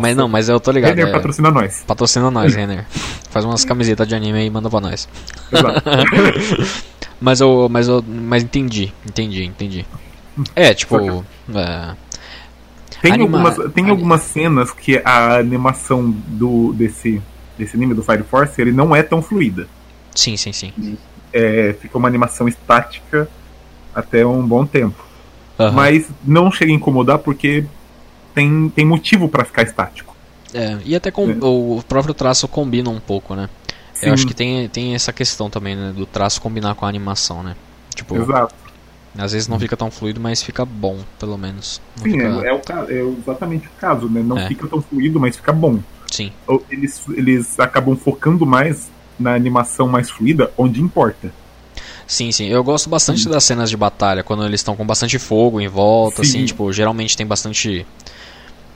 [0.00, 0.90] mas não, mas eu tô ligado.
[0.90, 1.82] Renner é, patrocina nós.
[1.86, 2.84] patrocina nós, Renner.
[3.30, 5.08] Faz umas camisetas de anime aí e manda pra nós.
[5.52, 5.82] Exato.
[7.20, 9.84] Mas eu, mas eu, mas entendi, entendi, entendi.
[10.54, 11.96] É, tipo, é,
[13.00, 17.22] Tem, Anima- algumas, tem ani- algumas cenas que a animação do, desse,
[17.56, 19.68] desse anime do Fire Force ele não é tão fluida.
[20.14, 20.72] sim, sim, sim.
[21.32, 23.28] É, fica uma animação estática
[23.94, 25.04] até um bom tempo.
[25.58, 25.72] Aham.
[25.72, 27.64] Mas não chega a incomodar porque
[28.34, 30.16] tem, tem motivo pra ficar estático.
[30.54, 31.36] É, e até com, É.
[31.42, 33.48] o próprio traço combina um pouco, né?
[33.92, 36.88] Sim, Eu acho que tem, tem essa questão também, né, do traço combinar com a
[36.88, 37.54] animação, né?
[37.94, 38.54] Tipo, Exato.
[39.16, 41.80] Às vezes não fica tão fluido, mas fica bom, pelo menos.
[41.96, 42.24] Não Sim, fica...
[42.24, 44.22] é, o, é exatamente o caso, né?
[44.22, 44.46] Não É.
[44.48, 45.80] fica tão fluido, mas fica bom.
[46.10, 46.32] Sim,
[46.70, 48.88] Eles, eles acabam focando mais
[49.18, 51.32] na animação mais fluida, onde importa.
[52.06, 52.46] sim, sim.
[52.46, 56.22] Eu gosto bastante das cenas de batalha, quando eles estão com bastante fogo em volta,
[56.22, 56.28] Sim.
[56.30, 57.86] assim, tipo, geralmente tem bastante.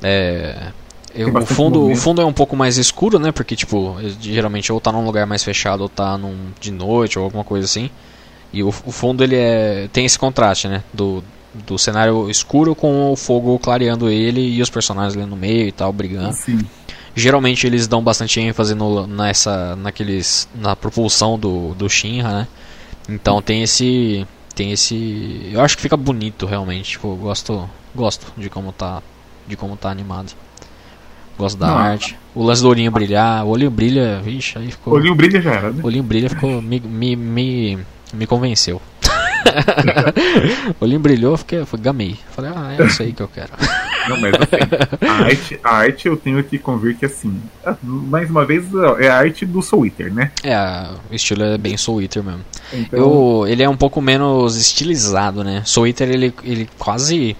[0.03, 0.72] É.
[1.14, 3.33] eu- o, bastante fundo, o fundo é um pouco mais escuro, né?
[3.33, 7.24] Porque, tipo, geralmente ou tá num lugar mais fechado ou tá num, de noite ou
[7.24, 7.91] alguma coisa assim.
[8.53, 10.82] E o, o fundo ele é tem esse contraste, né?
[10.92, 11.22] Do,
[11.66, 15.72] do cenário escuro com o fogo clareando ele e os personagens ali no meio e
[15.72, 16.34] tal, brigando.
[16.34, 16.61] Sim.
[17.14, 22.48] Geralmente eles dão bastante ênfase no, nessa, naqueles, na propulsão do, do Shinra, né?
[23.09, 26.92] Então tem esse, tem esse, eu acho que fica bonito realmente.
[26.92, 29.03] Tipo, eu gosto, gosto de como tá,
[29.46, 30.32] de como tá animado.
[31.36, 32.16] Gosto da Não, arte.
[32.34, 34.92] O lance do olhinho brilhar, o olhinho brilha, vixe, aí ficou.
[34.92, 35.82] O olhinho brilha já era, né?
[35.82, 37.78] O olhinho brilha ficou me, me, me,
[38.12, 38.80] me convenceu.
[40.80, 42.16] o olhinho brilhou, fiquei, eu gamei.
[42.30, 43.50] Falei, ah, é isso aí que eu quero.
[44.08, 48.30] Não, mas assim, a arte, a arte eu tenho que convir que assim, ah, mais
[48.30, 48.64] uma vez,
[49.00, 50.30] é a arte do Soul Eater, né?
[50.44, 50.56] É,
[51.10, 52.40] o estilo é bem Soul Eater mesmo.
[52.72, 55.62] Então, Eu, ele é um pouco menos estilizado, né?
[55.64, 57.36] Soul Eater, ele, ele quase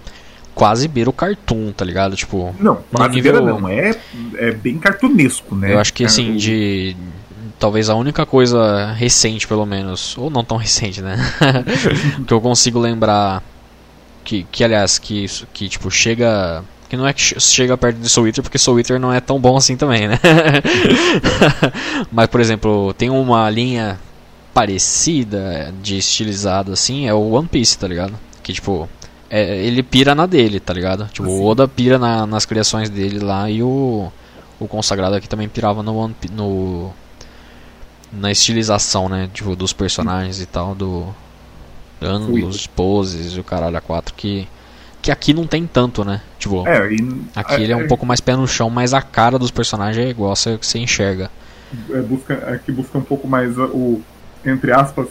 [0.55, 2.15] quase beira o cartoon, tá ligado?
[2.15, 3.95] Tipo, não, quase nível- beira não, é,
[4.37, 5.73] é bem cartunesco, né?
[5.73, 6.95] eu acho que É, assim, o- de
[7.63, 11.15] talvez a única coisa recente, pelo menos, ou não tão recente, né?
[12.27, 13.41] que eu consigo lembrar
[14.25, 16.61] que, que aliás, que, que tipo, chega.
[16.89, 19.39] Que não é que chega perto de Soul Eater, porque Soul Eater não é tão
[19.39, 20.19] bom assim também, né?
[22.11, 23.97] Mas, por exemplo, tem uma linha
[24.53, 28.13] parecida de estilizado assim, é o One Piece, tá ligado?
[28.43, 28.89] Que tipo,
[29.29, 31.07] é, ele pira na dele, tá ligado?
[31.07, 31.39] Tipo, assim.
[31.39, 34.11] o Oda pira na, nas criações dele lá e o,
[34.59, 36.93] o consagrado aqui também pirava no, One, no
[38.13, 39.29] na estilização, né?
[39.33, 41.13] Tipo, dos personagens e tal, do
[42.01, 44.47] ângulos, poses e o caralho a quatro que
[45.01, 46.21] que aqui não tem tanto, né?
[46.39, 49.01] Tipo, é, e, aqui ele é um é, pouco mais pé no chão, mas a
[49.01, 51.29] cara dos personagens é igual você, você enxerga.
[51.89, 54.01] É, busca, aqui busca um pouco mais o,
[54.45, 55.07] entre aspas,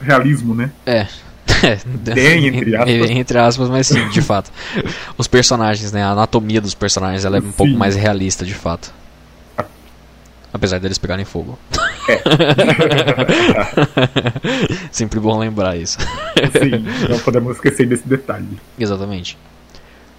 [0.00, 0.72] realismo, né?
[0.84, 1.06] É.
[2.12, 3.10] Bem, entre aspas.
[3.10, 4.50] entre aspas, mas sim, de fato.
[5.16, 6.02] Os personagens, né?
[6.02, 7.52] A anatomia dos personagens ela é um sim.
[7.52, 8.92] pouco mais realista, de fato.
[10.52, 11.56] Apesar deles pegarem fogo.
[12.08, 12.20] É.
[14.90, 15.98] Sempre bom lembrar isso.
[16.00, 18.58] Sim, não podemos esquecer desse detalhe.
[18.78, 19.38] Exatamente.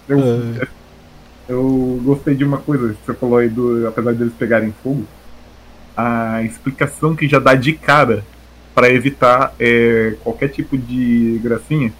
[0.08, 0.66] Eu, uh...
[1.48, 3.88] eu gostei de uma coisa que você falou aí do.
[3.88, 5.06] Apesar deles pegarem fogo,
[5.96, 8.24] a explicação que já dá de cara
[8.74, 11.92] para evitar é, qualquer tipo de gracinha,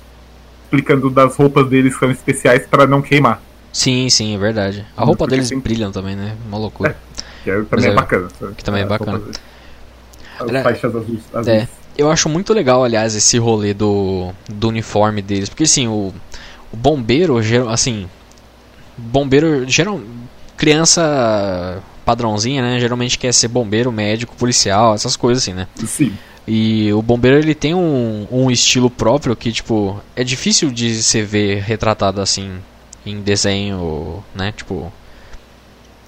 [0.64, 3.42] explicando das roupas deles que são especiais para não queimar.
[3.72, 4.86] Sim, sim, é verdade.
[4.96, 5.58] A roupa Porque deles tem...
[5.58, 6.36] brilham também, né?
[6.46, 6.90] Uma loucura.
[6.90, 6.94] É,
[7.44, 8.28] que é, também é, é bacana.
[8.56, 9.20] Que também é bacana.
[10.40, 11.20] As faixas azuis.
[11.32, 11.48] azuis.
[11.48, 15.48] É, eu acho muito legal, aliás, esse rolê do, do uniforme deles.
[15.48, 16.12] Porque, assim, o,
[16.72, 17.38] o bombeiro,
[17.68, 18.08] assim...
[18.96, 19.98] Bombeiro, geral,
[20.56, 22.80] criança padrãozinha, né?
[22.80, 25.66] Geralmente quer ser bombeiro, médico, policial, essas coisas assim, né?
[25.86, 26.12] Sim.
[26.46, 31.22] E o bombeiro ele tem um, um estilo próprio que, tipo, é difícil de se
[31.22, 32.58] ver retratado assim
[33.06, 34.52] em desenho, né?
[34.52, 34.92] Tipo,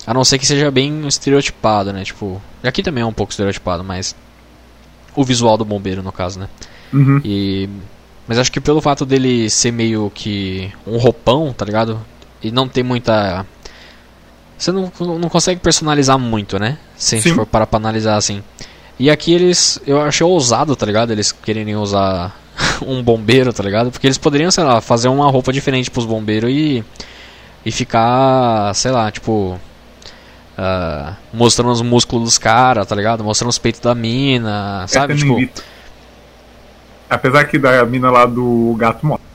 [0.07, 2.05] a não ser que seja bem estereotipado, né?
[2.05, 4.15] Tipo, aqui também é um pouco estereotipado, mas
[5.15, 6.49] o visual do bombeiro no caso, né?
[6.93, 7.21] Uhum.
[7.25, 7.69] E
[8.27, 12.01] mas acho que pelo fato dele ser meio que um roupão, tá ligado?
[12.43, 13.47] E não ter muita
[14.63, 16.79] você não, não consegue personalizar muito, né?
[16.97, 17.35] Se a gente Sim.
[17.35, 18.45] for para pra analisar assim.
[18.97, 21.11] E aqui eles, eu achei ousado, tá ligado?
[21.11, 22.37] Eles quererem usar
[22.87, 23.91] um bombeiro, tá ligado?
[23.91, 26.85] Porque eles poderiam, sei lá, fazer uma roupa diferente pros bombeiros e,
[27.67, 29.59] e ficar, sei lá, tipo,
[30.63, 33.25] Uh, mostrando os músculos dos caras, tá ligado?
[33.25, 35.17] Mostrando os peitos da mina, sabe?
[35.17, 35.37] Tipo...
[37.11, 39.27] Apesar que da mina lá do gato mostra.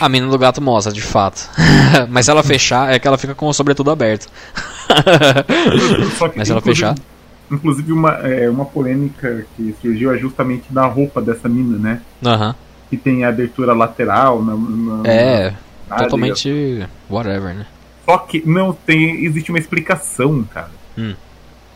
[0.00, 1.48] A mina do gato mostra, de fato.
[2.10, 4.26] Mas se ela fechar, é que ela fica com o sobretudo aberto.
[6.34, 6.96] Mas se ela fechar.
[7.48, 12.00] Inclusive, uma, é, uma polêmica que surgiu é justamente da roupa dessa mina, né?
[12.24, 12.56] Aham.
[12.90, 14.42] Que tem a abertura lateral.
[14.42, 15.54] Na, na é,
[15.88, 17.66] na totalmente whatever, né?
[18.08, 19.26] Só que não tem.
[19.26, 20.70] Existe uma explicação, cara.
[20.96, 21.14] Hum.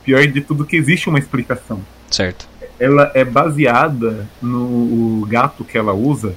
[0.03, 1.83] Pior de tudo que existe uma explicação.
[2.11, 2.49] Certo.
[2.81, 6.35] Ela é baseada no gato que ela usa.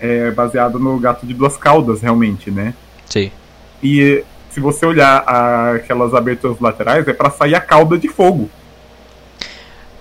[0.00, 2.74] É baseada no gato de duas caudas, realmente, né?
[3.06, 3.30] Sim.
[3.82, 5.18] E se você olhar
[5.76, 8.50] aquelas aberturas laterais, é para sair a cauda de fogo.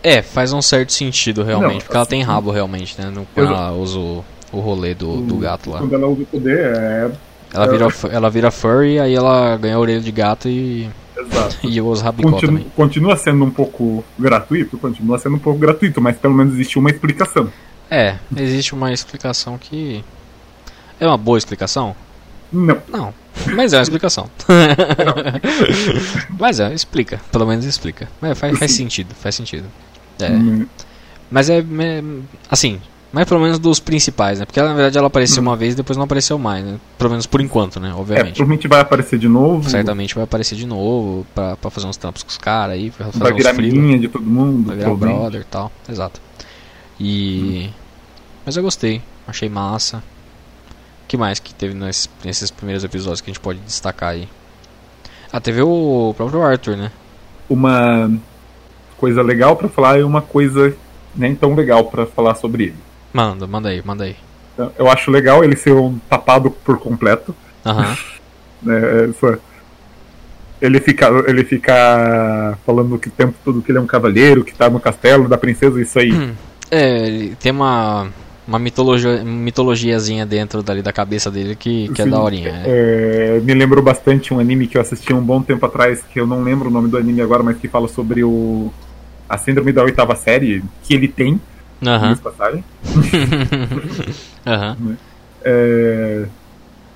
[0.02, 3.12] É, faz um certo sentido realmente, não, porque ela tem rabo realmente, né?
[3.34, 5.80] Quando ela usa o, o rolê do, do gato lá.
[5.80, 7.12] Quando ela usa o poder, é
[7.56, 10.89] ela vira, ela vira furry, aí ela ganha a orelha de gato e.
[11.18, 11.58] Exato.
[11.64, 12.72] e usa rabicó Continu, também.
[12.76, 14.78] Continua sendo um pouco gratuito?
[14.78, 17.49] Continua sendo um pouco gratuito, mas pelo menos existe uma explicação.
[17.89, 20.03] É, existe uma explicação que.
[20.99, 21.95] É uma boa explicação?
[22.51, 22.78] Não.
[22.89, 23.14] Não.
[23.53, 24.30] Mas é uma explicação.
[26.39, 27.20] mas é, explica.
[27.32, 28.08] Pelo menos explica.
[28.22, 29.68] Mas faz, faz sentido, faz sentido.
[30.20, 30.30] É.
[30.30, 30.66] Hum.
[31.30, 32.03] Mas é, é.
[32.49, 32.80] Assim,
[33.16, 34.45] mas pelo menos dos principais, né?
[34.45, 35.45] Porque na verdade ela apareceu hum.
[35.45, 36.78] uma vez e depois não apareceu mais, né?
[36.97, 37.93] Pelo menos por enquanto, né?
[37.95, 38.34] Obviamente.
[38.34, 39.70] É, provavelmente vai aparecer de novo.
[39.70, 42.91] Certamente vai aparecer de novo pra, pra fazer uns trampos com os caras aí.
[42.91, 44.68] Pra fazer vai virar minha de todo mundo.
[44.68, 45.72] Vai virar o brother e tal.
[45.88, 46.20] Exato.
[46.99, 47.70] E.
[47.70, 47.74] Hum.
[48.45, 49.01] Mas eu gostei.
[49.26, 49.99] Achei massa.
[51.05, 54.28] O que mais que teve nesses, nesses primeiros episódios que a gente pode destacar aí?
[55.32, 56.91] Ah, teve o próprio Arthur, né?
[57.49, 58.11] Uma
[58.97, 60.76] coisa legal para falar e uma coisa
[61.16, 62.85] nem tão legal para falar sobre ele.
[63.16, 64.18] Manda, manda aí, manda aí.
[64.53, 67.34] Então, eu acho legal ele ser um tapado por completo.
[67.66, 67.95] Aham.
[68.68, 69.09] é,
[70.61, 74.53] ele fica, ele fica falando que o tempo todo que ele é um cavaleiro, que
[74.53, 76.11] tá no castelo da princesa, isso aí.
[76.70, 78.09] É, tem uma,
[78.45, 82.63] uma mitologia, mitologiazinha dentro dali da cabeça dele que, que é Sim, é daorinha.
[82.66, 83.38] É.
[83.38, 86.28] É, me lembrou bastante um anime que eu assisti um bom tempo atrás, que eu
[86.28, 88.74] não lembro o nome do anime agora, mas que fala sobre o
[89.30, 91.39] a síndrome da oitava série, que ele tem.
[91.82, 92.15] Uhum.
[92.17, 92.63] passagem.
[94.45, 94.95] uhum.
[95.43, 96.26] é...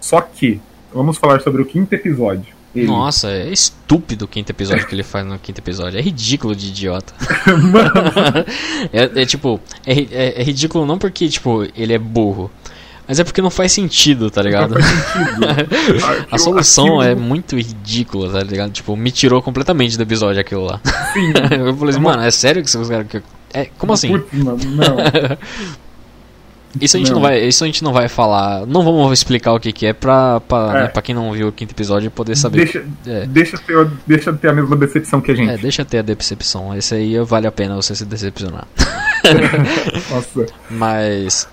[0.02, 0.60] Só que,
[0.94, 2.58] vamos falar sobre o quinto episódio.
[2.76, 2.86] Ele.
[2.88, 5.98] Nossa, é estúpido o quinto episódio que ele faz no quinto episódio.
[5.98, 7.14] É ridículo de idiota.
[8.94, 12.50] é, é tipo, é, é- é ridículo não porque, tipo, ele é burro.
[13.08, 14.76] Mas é porque não faz sentido, tá ligado?
[14.76, 16.28] Não faz sentido.
[16.32, 18.72] A solução Aquilo- é muito ridícula, tá ligado?
[18.72, 20.80] Tipo, me tirou completamente do episódio aquilo lá.
[21.12, 21.34] Sim.
[21.60, 23.18] Eu falei assim, mano, é sério que vocês querem que.
[23.18, 23.24] eu-
[23.54, 24.10] É, como assim?
[24.18, 24.98] Putz, mano, não.
[26.80, 27.16] Isso a gente não.
[27.16, 27.22] Não.
[27.28, 28.64] vai, isso a gente não vai falar.
[28.68, 30.82] Não vamos explicar o que, que é pra, pra, É.
[30.84, 32.58] né, pra quem não viu o quinto episódio poder saber.
[32.60, 33.26] Deixa, É.
[33.26, 35.50] deixa, ter, deixa ter a mesma decepção que a gente.
[35.50, 36.76] É, deixa ter a decepção.
[36.78, 38.68] Esse aí vale a pena você se decepcionar.
[40.12, 40.46] Nossa.
[40.70, 41.48] Mas.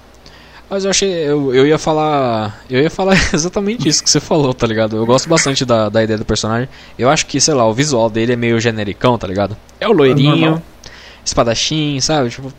[0.69, 1.11] Mas eu achei.
[1.11, 2.61] Eu, eu ia falar.
[2.69, 4.97] Eu ia falar exatamente isso que você falou, tá ligado?
[4.97, 6.69] Eu gosto bastante da, da ideia do personagem.
[6.99, 9.57] Eu acho que, sei lá, o visual dele é meio genericão, tá ligado?
[9.81, 10.63] É o loirinho.
[11.27, 12.31] Espadachim, sabe?
[12.31, 12.53] Tipo.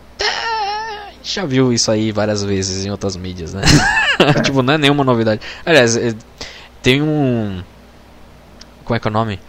[1.17, 3.61] gente Já viu isso aí várias vezes em outras mídias, né?
[4.43, 5.41] tipo, não é nenhuma novidade.
[5.65, 6.13] Aliás, é-
[6.81, 7.61] tem um.
[8.83, 9.39] Como é que é o nome?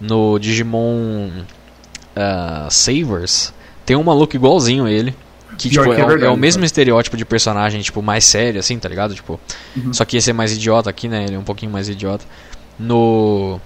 [0.00, 1.30] No Digimon
[2.14, 3.52] ah, Savers,
[3.86, 5.14] tem um maluco igualzinho a ele.
[5.58, 6.66] Que, tipo, que é, é o- é verdade, o mesmo cara.
[6.66, 9.14] estereótipo de personagem, tipo, mais sério, assim, tá ligado?
[9.14, 9.40] Tipo,
[9.76, 9.92] Uhum.
[9.92, 11.24] só que esse é mais idiota aqui, né?
[11.24, 12.24] Ele é um pouquinho mais idiota.
[12.78, 13.60] No.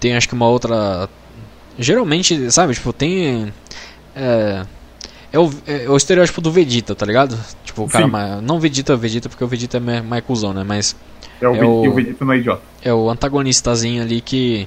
[0.00, 1.08] Tem acho que uma outra.
[1.78, 3.52] Geralmente, sabe, tipo, tem.
[4.16, 4.64] É.
[5.32, 7.38] É o, é o estereótipo do Vegeta, tá ligado?
[7.64, 8.40] Tipo, o cara mais.
[8.42, 10.64] Não Vegeta, Vegeta, porque o Vegeta é mais, cuzão, né?
[10.64, 10.96] Mas
[11.40, 12.62] É o, É o- o Vegeta não é idiota.
[12.82, 14.66] é o antagonistazinho ali que.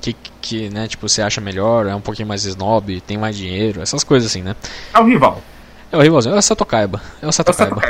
[0.00, 3.80] Que, que, né, tipo, você acha melhor, é um pouquinho mais snob, tem mais dinheiro,
[3.80, 4.54] essas coisas assim, né?
[4.92, 5.42] É o rival.
[5.90, 7.00] É o rivalzinho, é o Sato Kaiba.
[7.22, 7.80] É o Sato É Kaiba.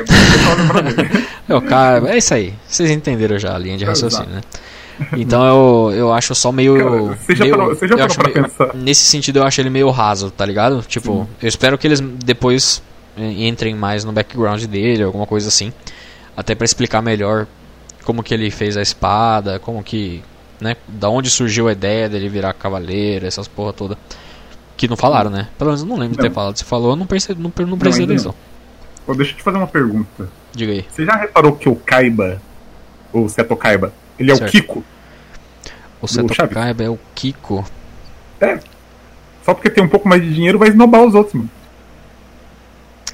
[1.48, 2.54] É o Kaiba, é isso aí.
[2.68, 4.36] Vocês entenderam já a linha de raciocínio, Exato.
[4.36, 4.60] né?
[5.16, 6.76] Então eu, eu acho só meio.
[6.76, 8.74] Cara, você já meio- parou- você já parou pra meio- pensar?
[8.74, 10.82] Nesse sentido eu acho ele meio raso, tá ligado?
[10.86, 12.82] Tipo, eu espero que eles depois
[13.16, 15.72] eh, entrem mais no background dele, alguma coisa assim.
[16.36, 17.46] Até pra explicar melhor
[18.04, 20.22] como que ele fez a espada, como que.
[20.60, 20.76] né?
[20.88, 23.98] Da onde surgiu a ideia dele virar cavaleiro, essas porra toda.
[24.76, 25.48] Que não falaram, né?
[25.56, 26.34] Pelo menos eu não lembro de ter Não.
[26.34, 26.56] falado.
[26.56, 28.34] Se falou, eu não percebi, não, não prestei ainda atenção.
[29.06, 30.28] Pô, deixa eu te fazer uma pergunta.
[30.52, 30.84] Diga aí.
[30.90, 32.40] Você já reparou que o Kaiba,
[33.12, 34.48] ou Seto Kaiba, ele é Certo.
[34.48, 34.84] o Kiko?
[36.00, 36.34] O Seto.
[36.48, 37.64] Kaiba é o Kiko.
[39.44, 41.50] Só porque tem um pouco mais de dinheiro vai esnobar os outros, mano.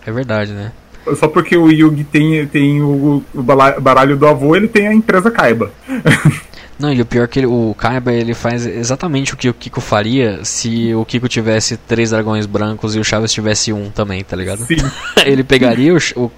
[0.07, 0.73] É verdade, né?
[1.17, 5.31] Só porque o Yugi tem, tem o, o baralho do avô, ele tem a empresa
[5.31, 5.73] Kaiba.
[6.81, 9.55] Não, e o pior é que ele- o Kaiba ele faz exatamente o que o
[9.55, 14.25] Kiko faria se o Kiko tivesse três dragões brancos e o Chaves tivesse um também,
[14.25, 14.65] tá ligado?
[14.65, 14.77] Sim.
[15.27, 16.31] ele pegaria o, o,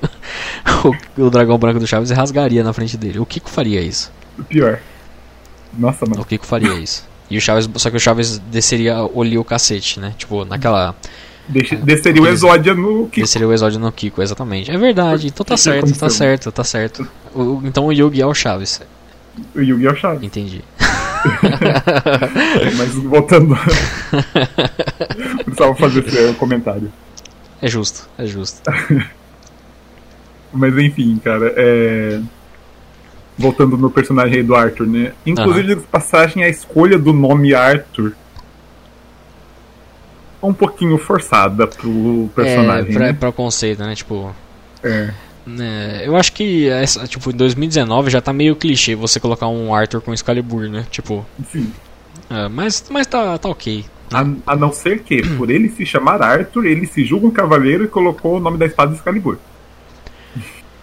[1.19, 3.19] o, o dragão branco do Chaves e rasgaria na frente dele.
[3.21, 4.11] O Kiko faria isso.
[4.49, 4.81] Pior.
[5.79, 6.23] Nossa, mano.
[6.23, 7.07] O Kiko faria isso.
[7.31, 10.13] E o Chaves, só que o Chaves desceria ali o cacete, né?
[10.19, 10.95] Tipo, naquela.
[11.49, 13.21] Deixa, desceria o Exódia no Kiko.
[13.21, 14.71] Desceria o exódio no Kiko, exatamente.
[14.71, 17.09] É verdade, então tá certo, tá certo, tá certo.
[17.35, 18.81] O- então o Yugi é o Chaves.
[19.55, 20.23] O Yugi é Chaves.
[20.23, 20.63] Entendi.
[22.77, 23.57] Mas voltando.
[25.45, 26.93] Precisava fazer esse comentário.
[27.61, 28.61] É justo, é justo.
[30.53, 32.21] Mas enfim, cara, é...
[33.39, 35.13] Voltando no personagem aí do Arthur, né?
[35.25, 38.13] Inclusive, de passagem, a escolha do nome Arthur
[40.43, 43.13] é um pouquinho forçada pro personagem, é, pra, né?
[43.13, 43.95] pra conceito, né?
[43.95, 44.35] Tipo,
[44.83, 45.15] É.
[45.47, 49.75] né, eu acho que essa, tipo, em 2019 já tá meio clichê você colocar um
[49.75, 50.87] Arthur com Excalibur, né?
[50.91, 51.73] Tipo, Enfim,
[52.31, 53.85] é, mas, mas tá, tá ok.
[54.13, 57.85] a, a não ser que, por ele se chamar Arthur, ele se julga um cavaleiro
[57.85, 59.39] e colocou o nome da espada Excalibur.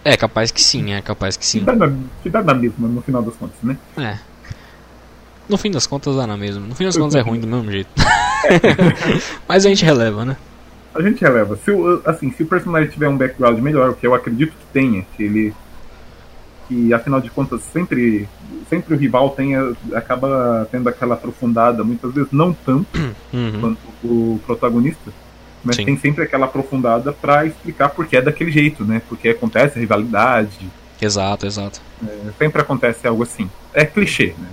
[0.04, 1.64] É capaz que sim, é capaz que Que sim.
[1.64, 1.92] dá, na,
[2.22, 3.76] que dá na mesma, no final das contas, né?
[3.98, 4.18] É.
[5.48, 6.66] No fim das contas dá na mesma.
[6.66, 7.90] No fim das contas é ruim do mesmo jeito.
[9.48, 10.36] mas a gente releva, né?
[10.94, 11.56] A gente releva.
[11.56, 14.66] Se o, assim, se o personagem tiver um background melhor, o que eu acredito que
[14.72, 15.54] tenha, que ele.
[16.68, 18.28] Que afinal de contas sempre,
[18.68, 22.86] sempre o rival tenha, acaba tendo aquela aprofundada, muitas vezes não tanto
[23.32, 23.60] Uhum.
[23.60, 25.10] quanto o protagonista,
[25.64, 25.84] mas Sim.
[25.84, 29.02] tem sempre aquela aprofundada pra explicar por que é daquele jeito, né?
[29.08, 30.70] Porque acontece a rivalidade,
[31.02, 31.80] Exato, exato.
[32.06, 33.50] é, sempre acontece algo assim.
[33.74, 34.46] É clichê, né?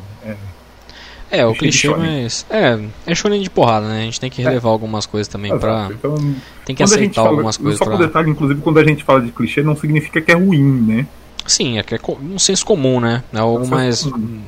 [1.29, 2.45] É, o Clichê mas.
[2.49, 3.99] É, é shonen de porrada, né?
[3.99, 5.87] A gente tem que relevar algumas coisas também pra.
[5.89, 5.93] Exato.
[5.93, 7.97] Então, Tem que aceitar fala, algumas coisas só pra.
[7.97, 11.05] detalhe, inclusive, quando a gente fala de clichê, não significa que é ruim, né?
[11.45, 13.23] Sim, é que é um senso comum, né?
[13.33, 14.03] É algo senso mais.
[14.03, 14.41] comum.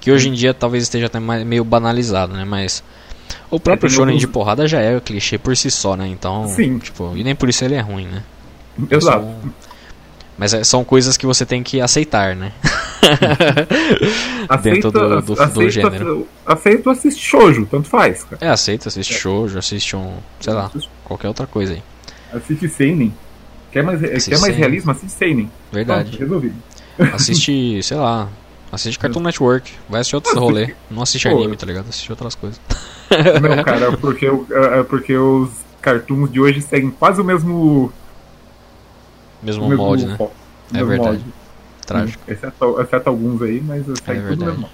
[0.00, 2.44] Que hoje em dia talvez esteja até mais, meio banalizado, né?
[2.44, 2.82] Mas.
[3.50, 6.06] O próprio É, shonen alguns- de porrada já é clichê por si só, né?
[6.08, 6.46] Então.
[6.48, 6.78] Sim.
[6.78, 8.22] Tipo, e nem por isso ele é ruim, né?
[8.90, 9.22] Exato.
[9.24, 9.34] São-
[10.36, 12.52] Mas é- são coisas que você tem que aceitar, né?
[14.62, 16.26] Dentro do- do- do aceita, gênero.
[16.46, 18.38] Aceito assistir shoujo, tanto faz, cara.
[18.44, 20.14] É, aceita, assiste shoujo, assiste um.
[20.40, 20.70] sei lá,
[21.04, 21.82] qualquer outra coisa aí.
[22.32, 23.14] Assiste seinen.
[23.72, 24.58] Quer mais, Assiste quer mais seinen.
[24.58, 24.90] realismo?
[24.90, 25.50] Assiste seinen.
[25.72, 26.08] Verdade.
[26.10, 26.54] Pronto, resolvido.
[27.14, 28.28] Assiste, sei lá,
[28.72, 29.72] Assiste Cartoon Network.
[29.88, 30.74] Vai assistir outros rolê.
[30.90, 31.36] Não assiste Pô.
[31.36, 31.88] anime, tá ligado?
[31.88, 32.60] Assiste outras coisas.
[33.10, 35.48] Não, cara, é porque, é porque os
[35.80, 37.90] cartoons de hoje seguem quase o mesmo.
[39.42, 40.16] Mesmo o mesmo molde, né?
[40.20, 41.08] É mesmo verdade.
[41.18, 41.24] molde.
[41.88, 42.18] Extrato.
[42.28, 44.50] Exceto, exceto alguns aí, mas segue tudo É verdade.
[44.50, 44.68] mesmo.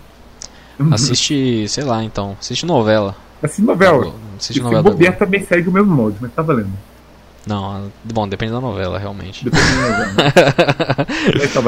[0.93, 2.37] Assiste, sei lá, então.
[2.41, 3.17] Assiste novela.
[3.43, 4.13] Assiste novela.
[4.39, 6.73] Assiste novela se bobear também segue o mesmo molde, mas tá valendo.
[7.47, 9.45] Não, bom, depende da novela, realmente.
[9.45, 10.23] Depois da novela.
[11.39, 11.61] Mas tá.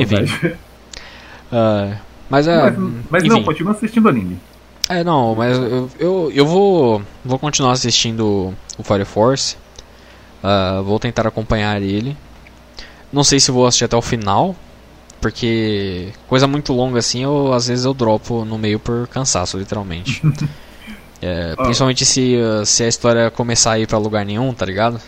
[0.00, 0.56] Enfim.
[1.52, 1.96] Ah,
[2.30, 2.70] mas é.
[2.70, 4.38] Mas, mas não, continua assistindo anime.
[4.88, 9.56] É, não, mas eu, eu, eu vou, vou continuar assistindo o Fire Force.
[10.42, 12.16] Ah, vou tentar acompanhar ele.
[13.12, 14.54] Não sei se vou assistir até o final,
[15.24, 20.22] porque coisa muito longa assim, eu, às vezes eu dropo no meio por cansaço, literalmente.
[21.26, 25.00] É, principalmente se, ah, se a história começar a ir pra lugar nenhum, tá ligado?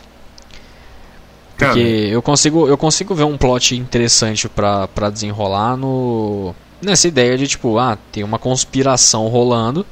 [1.59, 6.55] Porque eu consigo, eu consigo ver um plot interessante pra, pra desenrolar no.
[6.81, 9.85] Nessa ideia de tipo, ah, tem uma conspiração rolando.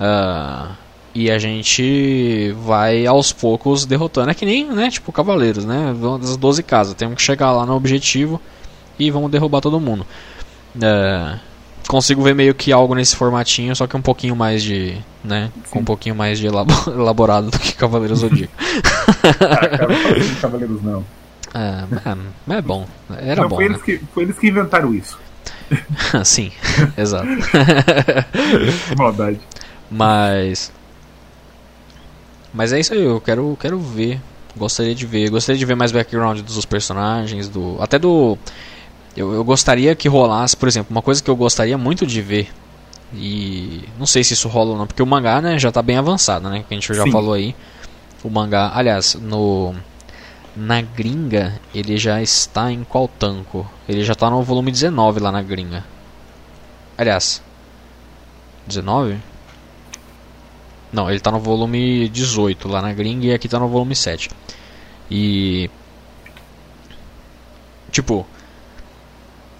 [0.00, 0.72] ah,
[1.14, 4.30] e a gente vai aos poucos derrotando.
[4.30, 5.94] É que nem, né, tipo, Cavaleiros, né?
[6.20, 6.94] Das 12 casas.
[6.94, 8.40] Temos que chegar lá no objetivo
[8.98, 10.06] e vamos derrubar todo mundo.
[10.80, 11.38] É,
[11.88, 14.96] consigo ver meio que algo nesse formatinho, só que um pouquinho mais de.
[15.24, 15.50] né?
[15.70, 15.84] Com um Sim.
[15.86, 18.52] pouquinho mais de elabo- elaborado do que Cavaleiros Zodíaco.
[19.38, 21.04] cara, não de Cavaleiros, não.
[21.54, 21.84] É,
[22.52, 22.86] é, é bom.
[23.18, 23.74] Era não, bom, foi, né?
[23.74, 25.18] eles que, foi eles que inventaram isso.
[26.24, 26.52] Sim,
[26.96, 27.26] exato.
[28.96, 29.40] Maldade.
[29.90, 30.72] Mas.
[32.52, 34.20] Mas é isso aí, eu quero, quero ver.
[34.56, 35.30] Gostaria de ver.
[35.30, 37.76] Gostaria de ver mais background dos personagens, do.
[37.80, 38.36] Até do.
[39.18, 42.52] Eu, eu gostaria que rolasse, por exemplo, uma coisa que eu gostaria muito de ver.
[43.12, 45.96] E não sei se isso rola ou não, porque o mangá né, já tá bem
[45.96, 46.64] avançado, né?
[46.68, 47.10] Que a gente já Sim.
[47.10, 47.52] falou aí.
[48.22, 49.74] O mangá, aliás, no.
[50.54, 53.68] Na gringa, ele já está em qual tanco?
[53.88, 55.84] Ele já tá no volume 19 lá na gringa.
[56.96, 57.42] Aliás,
[58.68, 59.18] 19?
[60.92, 64.30] Não, ele tá no volume 18 lá na gringa e aqui tá no volume 7.
[65.10, 65.68] E.
[67.90, 68.24] Tipo.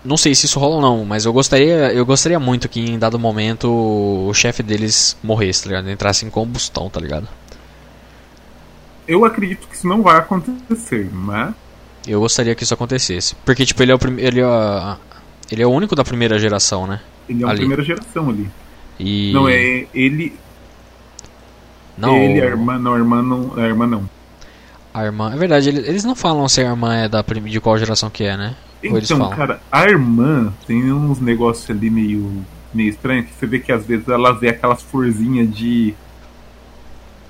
[0.04, 2.98] Não sei se isso rola ou não, mas eu gostaria, eu gostaria muito que em
[2.98, 5.90] dado momento o chefe deles morresse, tá ligado?
[5.90, 7.28] Entrasse em combustão, tá ligado?
[9.06, 11.54] Eu acredito que isso não vai acontecer, mas.
[12.06, 13.34] Eu gostaria que isso acontecesse.
[13.44, 14.96] Porque, tipo, ele é o, prim- ele é, a-
[15.50, 17.00] ele é o único da primeira geração, né?
[17.28, 17.60] Ele é uma Ali.
[17.60, 18.48] primeira geração ali.
[19.00, 19.32] E.
[19.32, 20.34] Não, é ele.
[21.96, 23.52] Não, ele, a irmã, não, a irmã não.
[23.56, 24.10] A irmã não.
[24.94, 25.32] A irmã.
[25.32, 28.24] É verdade, ele- eles não falam se a irmã é da de qual geração que
[28.24, 28.54] é, né?
[28.82, 33.72] Então, cara, a irmã tem uns negócios ali meio, meio estranhos que você vê que
[33.72, 35.94] às vezes ela vê aquelas florzinhas de.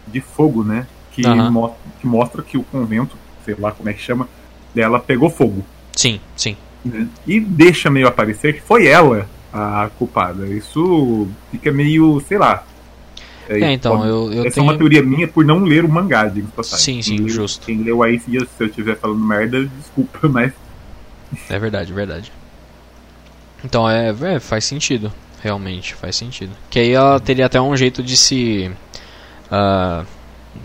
[0.06, 0.86] de fogo, né?
[1.12, 1.50] Que, Aham.
[1.50, 4.28] mo- que mostra que o convento, sei lá como é que chama,
[4.74, 5.64] dela pegou fogo.
[5.96, 6.56] Sim, sim.
[6.84, 7.08] né?
[7.26, 10.46] E deixa meio aparecer que foi ela a culpada.
[10.46, 12.64] Isso fica meio, sei lá.
[13.48, 14.66] É, então, eu, eu Essa é tenho.
[14.66, 16.96] uma teoria minha por não ler o mangá, digo passagem.
[16.96, 17.64] Sim, sim, Quem leu- justo.
[17.66, 20.52] Quem leu aí, se eu estiver falando merda, desculpa, mas
[21.48, 22.32] É verdade, verdade.
[23.64, 25.12] Então, é, é, faz sentido.
[25.42, 26.52] Realmente, faz sentido.
[26.70, 28.70] Que aí ela teria até um jeito de se
[29.50, 30.04] ah,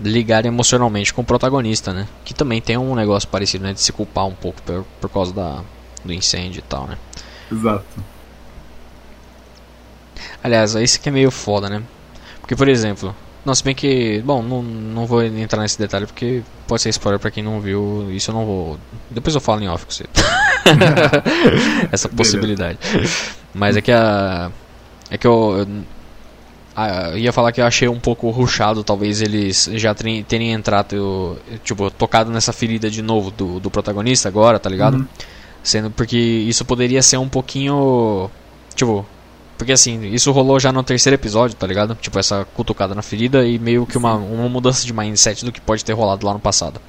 [0.02, 2.08] ligar emocionalmente com o protagonista, né?
[2.26, 3.74] Que também tem um negócio parecido, né?
[3.74, 5.62] De se culpar um pouco por, por causa da,
[6.04, 6.98] do incêndio e tal, né?
[7.52, 7.86] exato.
[10.44, 11.84] Aliás, esse que é meio foda, né?
[12.42, 14.22] Porque, por exemplo, não, se bem que.
[14.26, 18.10] Bom, não, não vou entrar nesse detalhe porque pode ser spoiler pra quem não viu.
[18.12, 18.78] Isso eu não vou.
[19.10, 20.06] Depois eu falo em off com você.
[21.92, 22.78] Essa possibilidade.
[23.54, 24.52] Mas é que a.
[25.10, 25.68] É que eu.
[26.76, 31.38] ah, eu ia falar que eu achei um pouco ruchado, talvez eles já terem, entrado,
[31.64, 34.96] tipo, tocado nessa ferida de novo do, do protagonista agora, tá ligado?
[34.96, 35.08] Uhum.
[35.62, 38.30] Sendo porque isso poderia ser um pouquinho.
[38.76, 39.06] Tipo.
[39.56, 41.96] Porque assim, isso rolou já no terceiro episódio, tá ligado?
[41.96, 45.62] Tipo, essa cutucada na ferida e meio que uma, uma mudança de mindset do que
[45.62, 46.82] pode ter rolado lá no passado.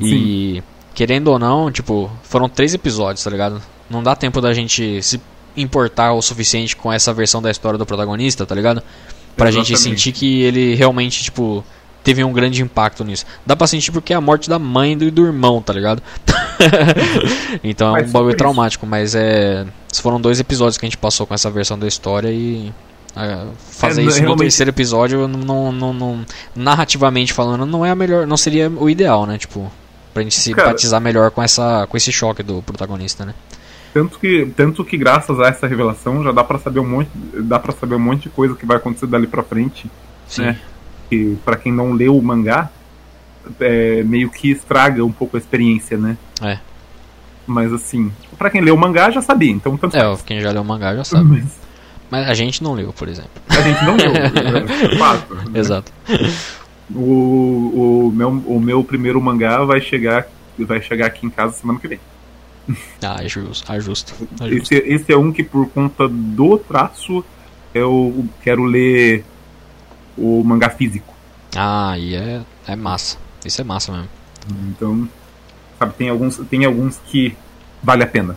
[0.00, 0.62] E.
[0.94, 3.62] Querendo ou não, tipo, foram três episódios, tá ligado?
[3.88, 5.20] Não dá tempo da gente se
[5.56, 8.82] importar o suficiente com essa versão da história do protagonista, tá ligado?
[9.36, 10.00] Pra gente Exatamente.
[10.00, 11.64] sentir que ele realmente, tipo,
[12.02, 13.24] teve um grande impacto nisso.
[13.46, 16.02] Dá pra sentir porque é a morte da mãe e do, irmão, tá ligado?
[17.62, 19.66] então é um bagulho traumático, mas é.
[20.02, 22.72] Foram dois episódios que a gente passou com essa versão da história e.
[23.16, 27.90] é, fazer É, isso no realmente- terceiro episódio, não, não, não- narrativamente falando, não é
[27.90, 28.26] a melhor.
[28.26, 29.38] Não seria o ideal, né?
[29.38, 29.70] Tipo,
[30.18, 33.34] pra gente Cara- simpatizar melhor com, essa, com esse choque do protagonista, né?
[33.94, 37.10] Tanto que, tanto que graças a essa revelação já dá pra saber um monte,
[37.42, 39.90] dá para saber um monte de coisa que vai acontecer dali pra frente,
[40.28, 40.42] Sim.
[40.42, 40.58] né?
[41.08, 42.68] Que para quem não leu o mangá,
[43.60, 46.16] é, meio que estraga um pouco a experiência, né?
[46.42, 46.58] É.
[47.46, 50.20] Mas assim, pra quem leu o mangá já sabia, então tanto É, faz.
[50.22, 51.24] quem já leu o mangá já sabe.
[51.24, 51.44] Mas
[52.10, 53.30] Mas a gente não leu, por exemplo.
[53.48, 54.12] a gente não leu.
[54.92, 55.44] é fato, né?
[55.54, 55.90] Exato.
[56.94, 60.26] O, o, meu, o meu primeiro mangá vai chegar,
[60.58, 62.00] vai chegar aqui em casa semana que vem.
[63.02, 63.72] Ah, é justo.
[63.80, 64.28] Justo.
[64.40, 64.74] É justo.
[64.74, 67.24] Esse, esse é um que por conta do traço
[67.72, 69.24] eu quero ler
[70.16, 71.14] o mangá físico.
[71.56, 73.16] Ah, e é, é massa.
[73.44, 74.08] Isso é massa mesmo.
[74.68, 75.08] Então,
[75.78, 77.36] sabe, tem alguns, tem alguns que
[77.82, 78.36] vale a pena.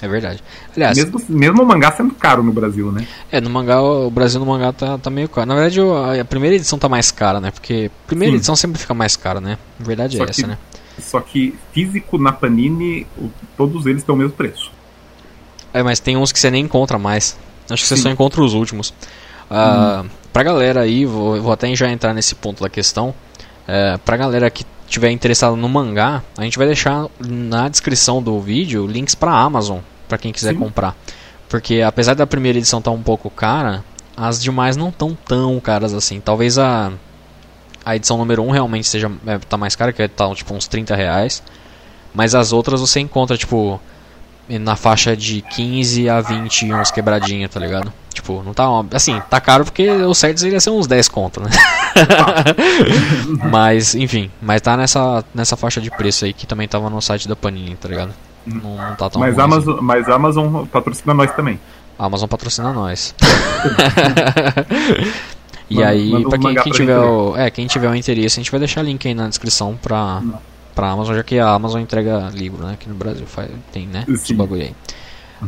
[0.00, 0.42] É verdade.
[0.74, 3.06] Aliás, Mesmo, mesmo o mangá sendo caro no Brasil, né?
[3.30, 5.46] é, no mangá, o Brasil no mangá tá, tá meio caro.
[5.46, 5.78] Na verdade,
[6.20, 7.50] a, primeira edição tá mais cara, né?
[7.52, 8.36] Porque a primeira Sim.
[8.38, 9.58] edição sempre fica mais cara, né?
[9.80, 10.58] A verdade Só é essa, que- né?
[10.98, 13.06] Só que físico na Panini,
[13.56, 14.70] todos eles têm o mesmo preço.
[15.72, 17.36] É, mas tem uns que você nem encontra mais.
[17.70, 18.02] Acho que você Sim.
[18.02, 18.92] só encontra os últimos.
[19.50, 23.14] Ah, Pra galera aí, vou, vou até já entrar nesse ponto da questão.
[23.68, 28.38] É, pra galera que tiver interessado no mangá, a gente vai deixar na descrição do
[28.40, 30.58] vídeo links pra Amazon, pra quem quiser Sim.
[30.58, 30.94] comprar.
[31.48, 33.82] Porque apesar da primeira edição estar um pouco cara,
[34.16, 36.20] as demais não estão tão caras assim.
[36.20, 36.92] Talvez a,
[37.84, 40.94] a edição número 1 realmente seja é, tá mais cara, que tá tipo uns 30
[40.94, 41.42] reais.
[42.14, 43.80] Mas as outras você encontra, tipo,
[44.46, 47.90] na faixa de 15 a 20 e uns quebradinha, tá ligado?
[48.12, 48.68] Tipo, não tá.
[48.68, 51.50] uma- Assim, tá caro porque o certo seria ser uns 10 conto, né?
[53.50, 57.28] mas, enfim, mas tá nessa, nessa faixa de preço aí que também tava no site
[57.28, 58.12] da Panini, tá ligado?
[58.46, 59.54] Não, não tá tão Mas ruim a assim.
[59.54, 61.60] Amazon, mas Amazon patrocina nós também.
[61.98, 63.14] A Amazon patrocina nós.
[65.70, 68.38] e Manda- aí, manda pra quem, quem pra tiver o, é, quem tiver o interesse,
[68.38, 70.20] a gente vai deixar link aí na descrição pra,
[70.74, 72.74] pra Amazon, já que a Amazon entrega livro, né?
[72.74, 74.04] Aqui no Brasil faz, tem, né?
[74.08, 74.34] Esse Sim.
[74.36, 74.74] bagulho aí.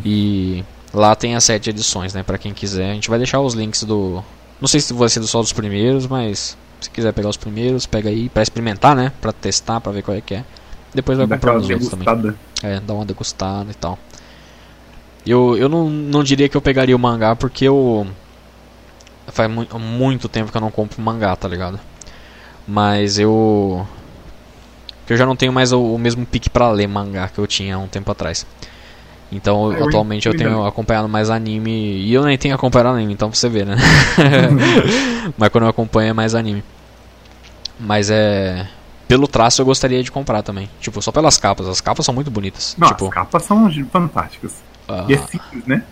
[0.04, 0.64] E
[0.94, 2.22] lá tem as sete edições, né?
[2.22, 2.90] Pra quem quiser.
[2.90, 4.22] A gente vai deixar os links do.
[4.60, 8.08] Não sei se vai ser só dos primeiros, mas se quiser pegar os primeiros, pega
[8.08, 9.12] aí pra experimentar, né?
[9.20, 10.44] Pra testar, pra ver qual é que é.
[10.94, 12.06] Depois vai comprando os outros também.
[12.62, 13.98] É, dar uma degustada e tal.
[15.26, 18.06] Eu, eu não, não diria que eu pegaria o mangá porque eu.
[19.28, 21.80] Faz mu muito tempo que eu não compro mangá, tá ligado?
[22.68, 23.86] Mas eu.
[25.06, 27.46] que eu já não tenho mais o, o mesmo pique pra ler mangá que eu
[27.46, 28.46] tinha há um tempo atrás.
[29.36, 31.70] Então, Ah, eu atualmente eu tenho acompanhado mais anime.
[32.02, 33.76] E eu nem tenho acompanhado anime, então pra você ver, né?
[35.36, 36.62] Mas quando eu acompanho é mais anime.
[37.78, 38.68] Mas é.
[39.08, 40.68] Pelo traço eu gostaria de comprar também.
[40.80, 41.68] Tipo, só pelas capas.
[41.68, 42.74] As capas são muito bonitas.
[42.78, 44.54] Não, tipo, as capas são fantásticas.
[44.88, 45.82] ah, E é simples, né?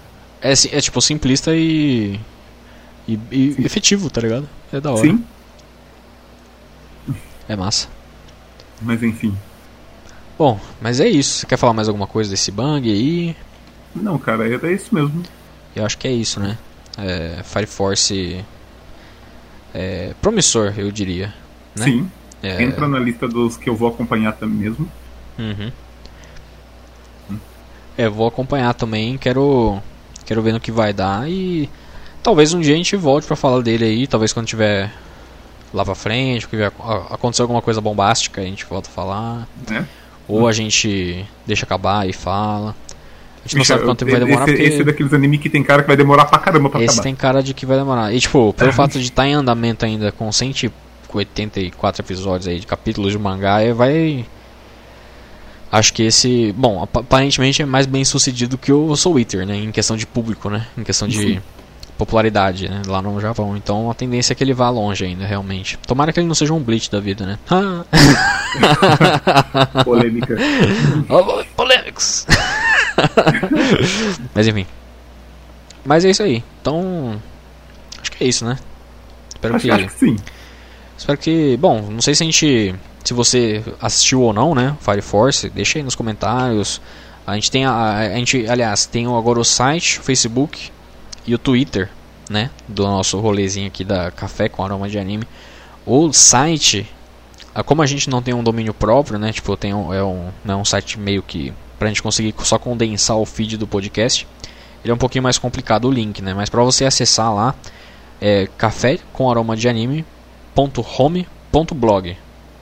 [0.41, 2.19] é, é tipo simplista e.
[3.07, 4.49] E, e efetivo, tá ligado?
[4.73, 5.01] É da hora.
[5.03, 5.25] Sim,
[7.49, 7.89] É massa.
[8.81, 9.37] mas enfim.
[10.43, 11.39] Bom, mas é isso.
[11.39, 13.37] Você quer falar mais alguma coisa desse bang aí?
[13.95, 15.23] Não, cara, é, é isso mesmo.
[15.77, 16.59] Eu acho que é isso, né?
[16.99, 18.45] É, Fire Force.
[19.73, 21.33] É, promissor, eu diria.
[21.77, 21.85] Né?
[21.85, 22.11] Sim,
[22.43, 24.89] É, entra na lista dos que eu vou acompanhar também mesmo.
[25.39, 25.71] Uhum.
[27.97, 29.81] É, vou acompanhar também, quero
[30.27, 31.71] quero ver no que vai dar e
[32.21, 34.93] talvez um dia a gente volte pra falar dele aí, talvez quando tiver
[35.73, 36.73] lá pra frente, que tiver
[37.11, 39.87] acontecer alguma coisa bombástica, a gente volta a falar, Né?
[40.33, 42.71] Ou a gente deixa acabar e fala.
[42.71, 45.39] A gente não Bicho, sabe quanto tempo vai esse, demorar esse porque é daqueles anime
[45.39, 47.03] que tem cara que vai demorar pra caramba pra esse acabar.
[47.03, 48.13] tem cara de que vai demorar.
[48.15, 53.13] E tipo, pelo fato de estar em andamento ainda com 184 episódios aí de capítulos
[53.13, 54.25] de mangá, é, vai.
[55.71, 56.53] Acho que esse.
[56.57, 59.57] Bom, ap- aparentemente é mais bem sucedido que o Soul Eater, né?
[59.57, 60.67] Em questão de público, né?
[60.77, 61.41] Em questão de Sim.
[62.03, 62.83] Popularidade, né?
[62.87, 63.57] Lá no Japão.
[63.57, 65.79] Então a tendência é que ele vá longe ainda, realmente.
[65.87, 67.39] Tomara que ele não seja um Bleach da vida, né?
[69.85, 70.37] Polêmica.
[71.09, 72.27] oh, polêmicos!
[74.35, 74.67] Mas enfim.
[75.85, 76.43] Mas é isso aí.
[76.61, 77.21] Então.
[78.01, 78.59] Acho que é isso, né?
[79.29, 79.71] Espero acho, que.
[79.71, 80.17] acho que sim.
[80.99, 81.57] Espero que.
[81.57, 82.75] Bom, não sei se a gente.
[83.05, 84.77] Se você assistiu ou não, né?
[84.81, 86.81] Fire Force, deixa aí nos comentários.
[87.27, 90.71] A gente tem a, a gente, aliás, tem agora o site, o Facebook
[91.27, 91.89] e o Twitter,
[92.29, 92.51] né?
[92.67, 95.27] Do nosso rolezinho aqui da Café com Aroma de Anime.
[95.85, 96.89] O site,
[97.55, 99.33] ah, como a gente não tem um domínio próprio, né?
[99.33, 103.17] Tipo, tem um, é um, é um site meio que pra gente conseguir só condensar
[103.17, 104.27] o feed do podcast.
[104.85, 106.35] Ele é um pouquinho mais complicado o link, né?
[106.35, 107.55] Mas pra você acessar lá
[108.21, 112.17] é café com aroma de anime.home.blog.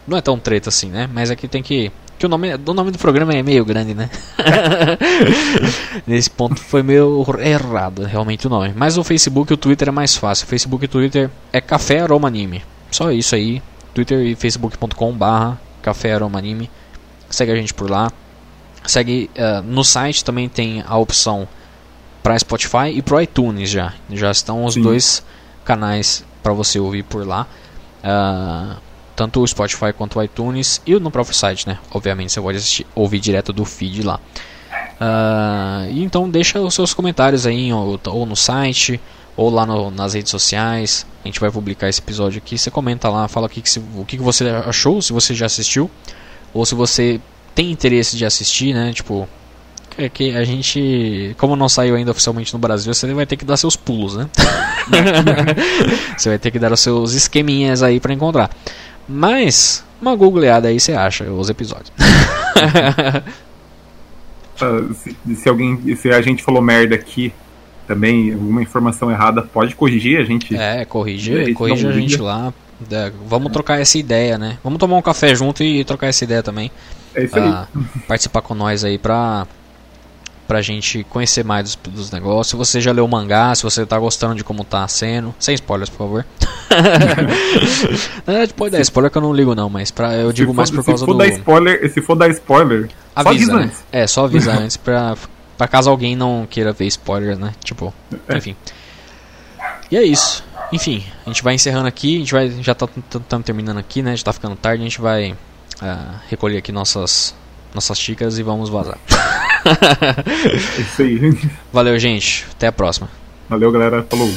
[0.06, 1.08] Não é tão treta assim, né?
[1.12, 4.10] Mas aqui tem que que o nome, o nome do programa é meio grande, né?
[6.06, 8.74] Nesse ponto foi meio errado, realmente o nome.
[8.76, 10.46] Mas o Facebook e o Twitter é mais fácil.
[10.46, 12.62] Facebook e Twitter é Café Aroma Anime.
[12.90, 13.62] Só isso aí.
[13.94, 16.70] Twitter e facebook.com barra Café Aroma Anime.
[17.30, 18.12] Segue a gente por lá.
[18.84, 21.48] Segue eh, no site também tem a opção
[22.22, 23.94] para Spotify e pro iTunes já.
[24.10, 24.82] Já estão os Sim.
[24.82, 25.24] dois
[25.64, 27.46] canais para você ouvir por lá.
[28.04, 28.76] Ah,
[29.20, 31.78] tanto o Spotify quanto o iTunes e no próprio site, né?
[31.90, 34.18] Obviamente você pode assistir, ouvir direto do feed lá.
[34.98, 38.98] Uh, então deixa os seus comentários aí ou, ou no site
[39.36, 41.04] ou lá no, nas redes sociais.
[41.22, 42.56] A gente vai publicar esse episódio aqui.
[42.56, 45.90] Você comenta lá, fala o que, que, o que você achou, se você já assistiu
[46.54, 47.20] ou se você
[47.54, 48.90] tem interesse de assistir, né?
[48.94, 49.28] Tipo,
[49.98, 53.44] é que a gente, como não saiu ainda oficialmente no Brasil, você vai ter que
[53.44, 54.30] dar seus pulos, né?
[56.16, 58.50] você vai ter que dar os seus esqueminhas aí para encontrar.
[59.10, 61.90] Mas, uma googleada aí você acha os episódios.
[64.62, 67.32] uh, se, se, alguém, se a gente falou merda aqui,
[67.90, 70.56] também, alguma informação errada, pode corrigir a gente.
[70.56, 72.54] É, corrige, corrige a gente lá.
[72.88, 74.58] É, vamos trocar essa ideia, né?
[74.62, 76.70] Vamos tomar um café junto e trocar essa ideia também.
[77.12, 77.52] É isso aí.
[78.06, 79.44] participar com nós aí pra,
[80.50, 82.48] pra gente conhecer mais dos, dos, negócios.
[82.48, 85.32] Se você já leu o mangá, se você tá gostando de como tá sendo.
[85.38, 86.26] Sem spoilers, por favor.
[88.26, 90.56] Na verdade, pode dar spoiler que eu não ligo não, mas pra, eu digo for,
[90.56, 91.18] mais por causa for do...
[91.18, 93.62] Dar spoiler, se for dar spoiler, avisa, só avisa né?
[93.62, 93.84] antes.
[93.92, 95.16] É, só avisa antes pra,
[95.56, 97.52] pra caso alguém não queira ver spoilers, né?
[97.62, 97.94] Tipo,
[98.28, 98.36] é.
[98.36, 98.56] enfim.
[99.88, 100.42] E é isso.
[100.72, 104.16] Enfim, a gente vai encerrando aqui, a gente vai já tá, tá terminando aqui, né?
[104.16, 107.36] Já tá ficando tarde, a gente vai uh, recolher aqui nossas
[107.72, 108.98] nossas xícaras e vamos vazar.
[110.78, 111.34] É isso aí.
[111.72, 112.46] Valeu, gente.
[112.52, 113.08] Até a próxima.
[113.48, 114.06] Valeu, galera.
[114.08, 114.30] Falou.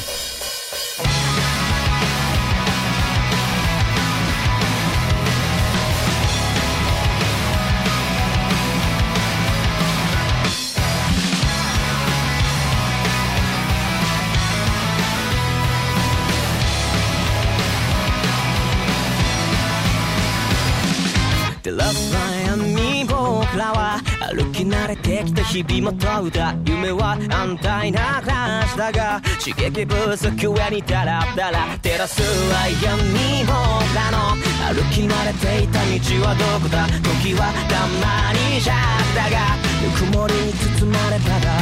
[25.54, 28.90] 日々も問うた夢は安泰な暮らしだ？
[28.90, 33.54] が刺激不足上にダラダラ照らすは闇僕
[33.94, 34.34] らの
[34.74, 35.86] 歩き慣れていた道
[36.26, 36.88] はどこだ？
[37.22, 38.74] 時はたまに弱
[39.14, 39.30] だ？
[39.30, 41.54] がぬくもりに包まれたら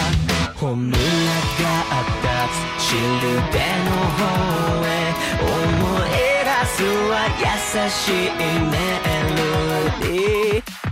[0.57, 1.05] 本村が
[1.91, 2.49] あった
[2.81, 4.25] シルベの方
[4.89, 4.89] へ
[5.45, 5.53] 思
[6.09, 6.17] い
[6.49, 6.81] 出す
[7.13, 7.45] は優
[7.91, 8.73] しいメ
[9.37, 9.45] ロ
[10.01, 10.92] ディー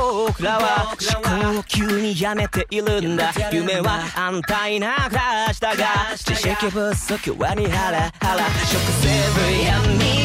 [0.41, 3.31] らは思考を急にやめているんだ。
[3.51, 5.85] 夢は安泰な暮らしだが
[6.17, 8.43] 知識不足はにハラハラ。
[8.65, 9.73] 食せる闇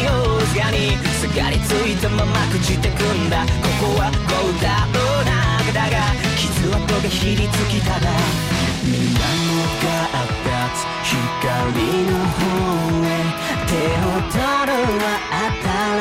[0.09, 3.45] をすがにすがりついたまま朽ちてくんだ。
[3.45, 3.49] こ
[3.95, 4.95] こはゴーダの
[5.25, 5.97] 中だが
[6.37, 8.09] 傷跡がひりつきただ。
[8.85, 10.47] みんなのが
[11.03, 11.13] 光
[12.05, 12.45] の方
[13.05, 13.09] へ。
[13.67, 15.05] 手を取るは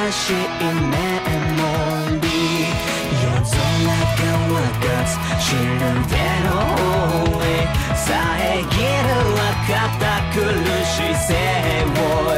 [0.10, 0.96] 新しいメ
[1.56, 1.65] モリー
[5.06, 5.62] つ死ぬ
[6.10, 6.50] での
[7.24, 7.56] 覆い
[7.96, 8.08] 遮
[8.64, 9.42] るは
[10.00, 10.04] た
[10.34, 10.38] 苦
[10.86, 11.30] しい性
[12.02, 12.35] を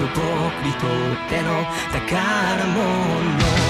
[0.00, 0.12] 僕
[0.64, 3.67] にとっての宝物。